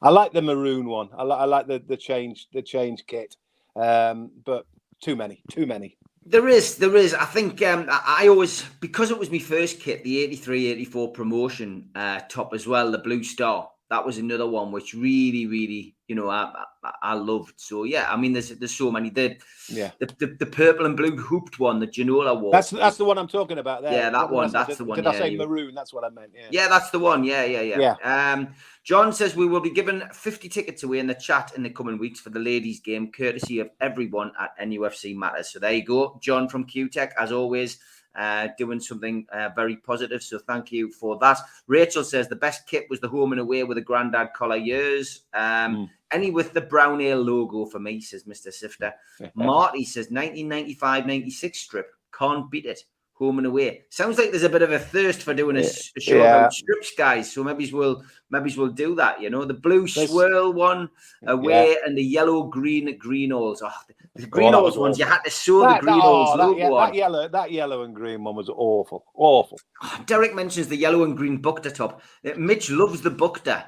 [0.01, 1.09] I like the maroon one.
[1.15, 3.35] I, li- I like the the change the change kit,
[3.75, 4.65] um, but
[5.01, 5.97] too many, too many.
[6.25, 7.13] There is, there is.
[7.13, 11.11] I think um, I, I always because it was my first kit, the 83, 84
[11.11, 13.69] promotion uh, top as well, the Blue Star.
[13.89, 16.51] That was another one which really, really you know, I,
[16.83, 17.53] I, I loved.
[17.55, 19.09] So yeah, I mean, there's there's so many.
[19.09, 19.37] The
[19.69, 22.51] yeah, the, the, the purple and blue hooped one, the Ginola wore.
[22.51, 23.83] That's that's the one I'm talking about.
[23.83, 23.93] There.
[23.93, 24.51] Yeah, that one.
[24.51, 24.97] That's, that's the one.
[24.97, 25.73] Did yeah, I say maroon?
[25.73, 26.33] That's what I meant.
[26.35, 26.47] Yeah.
[26.51, 27.23] Yeah, that's the one.
[27.23, 27.95] Yeah, yeah, yeah.
[28.03, 28.33] Yeah.
[28.33, 28.49] Um,
[28.83, 31.97] John says we will be giving 50 tickets away in the chat in the coming
[31.97, 35.49] weeks for the ladies' game, courtesy of everyone at NUFC Matters.
[35.53, 37.77] So there you go, John from QTech, as always
[38.15, 40.23] uh, doing something uh, very positive.
[40.23, 41.39] So thank you for that.
[41.67, 45.21] Rachel says the best kit was the home and away with the Grandad collar years.
[45.33, 45.89] Um, mm.
[46.11, 48.51] Any with the brown ale logo for me, says Mr.
[48.51, 48.93] Sifter.
[49.35, 51.87] Marty says 1995 96 strip.
[52.11, 52.83] Can't beat it
[53.21, 53.83] home and away.
[53.89, 56.37] Sounds like there's a bit of a thirst for doing a, a show yeah.
[56.37, 57.31] about strips, guys.
[57.31, 59.21] So maybe we'll maybe we'll do that.
[59.21, 60.89] You know, the blue swirl one
[61.27, 61.85] away yeah.
[61.85, 63.61] and the yellow green green alls.
[63.63, 63.71] Oh,
[64.15, 66.29] the, green oh, ones you had to sew that, the green alls.
[66.33, 69.59] Oh, that, that, yellow, that yellow and green one was awful, awful.
[69.83, 72.01] Oh, Derek mentions the yellow and green Bukta top.
[72.25, 73.65] Uh, Mitch loves the Bukta.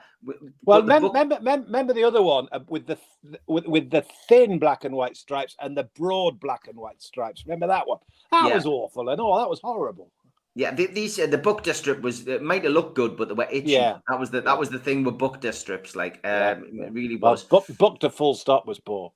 [0.63, 1.13] Well, mem- book...
[1.13, 4.83] remember, mem- remember the other one uh, with the th- with, with the thin black
[4.83, 7.45] and white stripes and the broad black and white stripes.
[7.45, 7.99] Remember that one?
[8.31, 8.55] That yeah.
[8.55, 10.11] was awful, and oh, that was horrible.
[10.55, 13.33] Yeah, the, these uh, the Bukta strip was it might have looked good, but they
[13.33, 13.71] were itchy.
[13.71, 15.95] Yeah, that was the that was the thing with Bukta strips.
[15.95, 16.85] Like, um, yeah.
[16.85, 17.49] it really was.
[17.49, 19.11] Well, Bukta full stop was poor.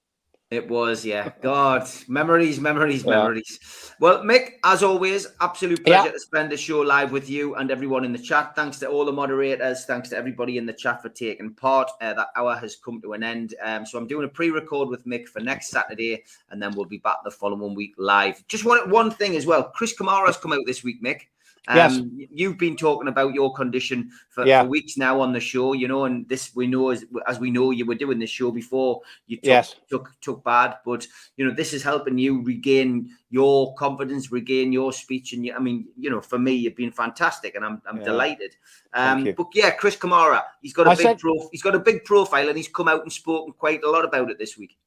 [0.49, 1.31] It was, yeah.
[1.41, 3.17] God, memories, memories, yeah.
[3.17, 3.59] memories.
[3.99, 6.11] Well, Mick, as always, absolute pleasure yeah.
[6.11, 8.55] to spend the show live with you and everyone in the chat.
[8.55, 9.83] Thanks to all the moderators.
[9.83, 11.91] Thanks to everybody in the chat for taking part.
[11.99, 13.55] Uh, that hour has come to an end.
[13.61, 16.99] Um, so I'm doing a pre-record with Mick for next Saturday, and then we'll be
[16.99, 18.41] back the following week live.
[18.47, 19.63] Just one one thing as well.
[19.63, 21.23] Chris Kamara's come out this week, Mick.
[21.67, 22.29] Um, yes.
[22.31, 24.63] You've been talking about your condition for, yeah.
[24.63, 27.51] for, weeks now on the show, you know, and this we know as, as we
[27.51, 29.75] know you were doing this show before you took, yes.
[29.89, 31.05] took took bad, but
[31.35, 35.59] you know this is helping you regain your confidence, regain your speech, and you, I
[35.59, 38.03] mean, you know, for me, you've been fantastic, and I'm I'm yeah.
[38.03, 38.55] delighted.
[38.93, 41.79] Um, but yeah, Chris Kamara, he's got a I big said, pro, he's got a
[41.79, 44.77] big profile, and he's come out and spoken quite a lot about it this week.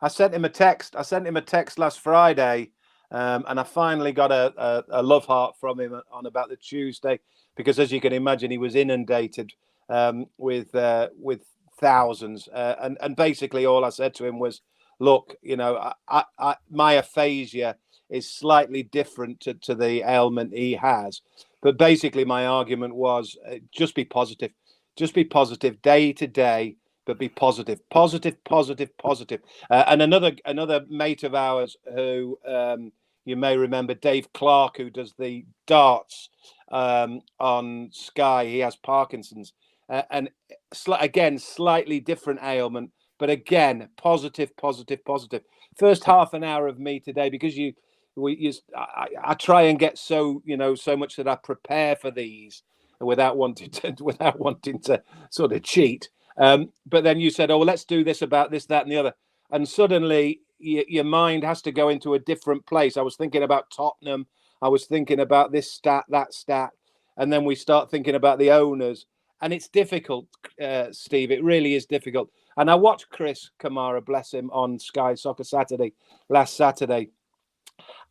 [0.00, 0.96] I sent him a text.
[0.96, 2.70] I sent him a text last Friday
[3.10, 6.56] um, and I finally got a, a, a, love heart from him on about the
[6.56, 7.18] Tuesday
[7.56, 9.52] because, as you can imagine, he was inundated
[9.88, 11.42] um, with uh, with
[11.80, 12.48] thousands.
[12.48, 14.62] Uh, and and basically, all I said to him was,
[15.00, 17.76] "Look, you know, I, I, my aphasia
[18.08, 21.20] is slightly different to, to the ailment he has,
[21.62, 24.52] but basically, my argument was uh, just be positive,
[24.96, 29.40] just be positive day to day." but be positive, positive, positive, positive.
[29.68, 32.92] Uh, and another another mate of ours who um,
[33.24, 36.30] you may remember Dave Clark, who does the darts
[36.72, 38.46] um, on Sky.
[38.46, 39.52] He has Parkinson's,
[39.90, 40.30] uh, and
[40.74, 45.42] sl- again, slightly different ailment, but again, positive, positive, positive.
[45.78, 47.74] First half an hour of me today, because you
[48.16, 51.96] we I, I I try and get so you know so much that I prepare
[51.96, 52.62] for these
[53.00, 56.08] without wanting to without wanting to sort of cheat.
[56.38, 58.98] Um, but then you said, "Oh, well, let's do this about this, that, and the
[58.98, 59.14] other,"
[59.50, 62.96] and suddenly your mind has to go into a different place.
[62.96, 64.26] I was thinking about Tottenham.
[64.62, 66.70] I was thinking about this stat, that stat,
[67.16, 69.06] and then we start thinking about the owners,
[69.40, 70.26] and it's difficult,
[70.62, 71.30] uh, Steve.
[71.30, 72.30] It really is difficult.
[72.56, 75.94] And I watched Chris Kamara, bless him, on Sky Soccer Saturday
[76.28, 77.10] last Saturday,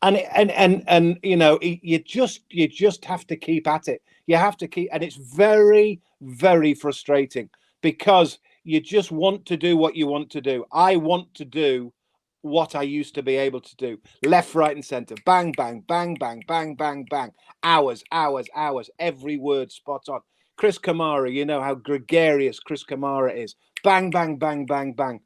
[0.01, 4.01] and and and and you know you just you just have to keep at it.
[4.25, 7.49] You have to keep, and it's very very frustrating
[7.81, 10.65] because you just want to do what you want to do.
[10.71, 11.93] I want to do
[12.41, 15.15] what I used to be able to do left, right, and center.
[15.25, 17.31] Bang, bang, bang, bang, bang, bang, bang.
[17.63, 18.89] Hours, hours, hours.
[18.99, 20.21] Every word spot on.
[20.57, 23.55] Chris Kamara, you know how gregarious Chris Kamara is.
[23.83, 25.21] Bang, bang, bang, bang, bang.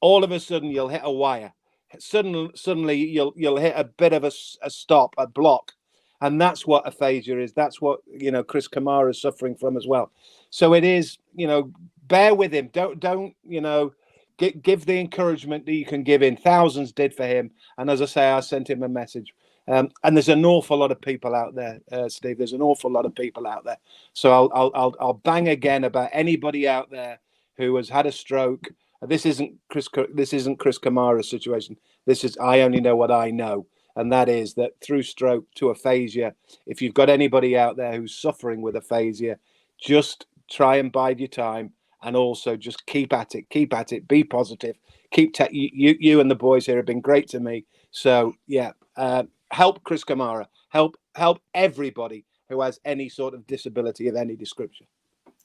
[0.00, 1.52] All of a sudden, you'll hit a wire.
[1.98, 5.72] Suddenly, suddenly you'll you'll hit a bit of a, a stop, a block,
[6.20, 7.52] and that's what aphasia is.
[7.52, 10.12] That's what you know Chris Kamara is suffering from as well.
[10.50, 11.70] So it is, you know,
[12.06, 12.70] bear with him.
[12.72, 13.92] Don't don't you know
[14.38, 16.36] give, give the encouragement that you can give in.
[16.36, 19.34] Thousands did for him, and as I say, I sent him a message.
[19.68, 22.38] Um, and there's an awful lot of people out there, uh, Steve.
[22.38, 23.78] There's an awful lot of people out there.
[24.12, 27.18] So I'll, I'll I'll I'll bang again about anybody out there
[27.56, 28.68] who has had a stroke.
[29.02, 29.88] This isn't Chris.
[30.14, 31.76] This isn't Chris Kamara's situation.
[32.06, 33.66] This is I only know what I know,
[33.96, 36.34] and that is that through stroke to aphasia.
[36.66, 39.38] If you've got anybody out there who's suffering with aphasia,
[39.80, 41.72] just try and bide your time
[42.02, 44.76] and also just keep at it keep at it be positive
[45.12, 48.72] keep te- you, you and the boys here have been great to me so yeah
[48.96, 54.36] uh, help chris kamara help help everybody who has any sort of disability of any
[54.36, 54.86] description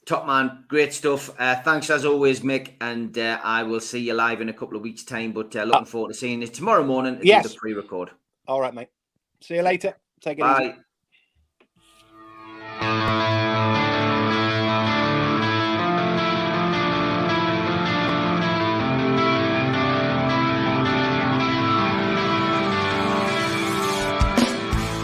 [0.04, 1.30] Top man, great stuff.
[1.38, 4.76] Uh, thanks as always, Mick, and uh, I will see you live in a couple
[4.76, 5.30] of weeks' time.
[5.30, 7.20] But uh, looking forward to seeing you tomorrow morning.
[7.20, 7.52] to Yes.
[7.52, 8.10] the pre-record.
[8.48, 8.88] all right mate
[9.40, 10.74] see you later take it easy
[12.80, 13.38] Bye.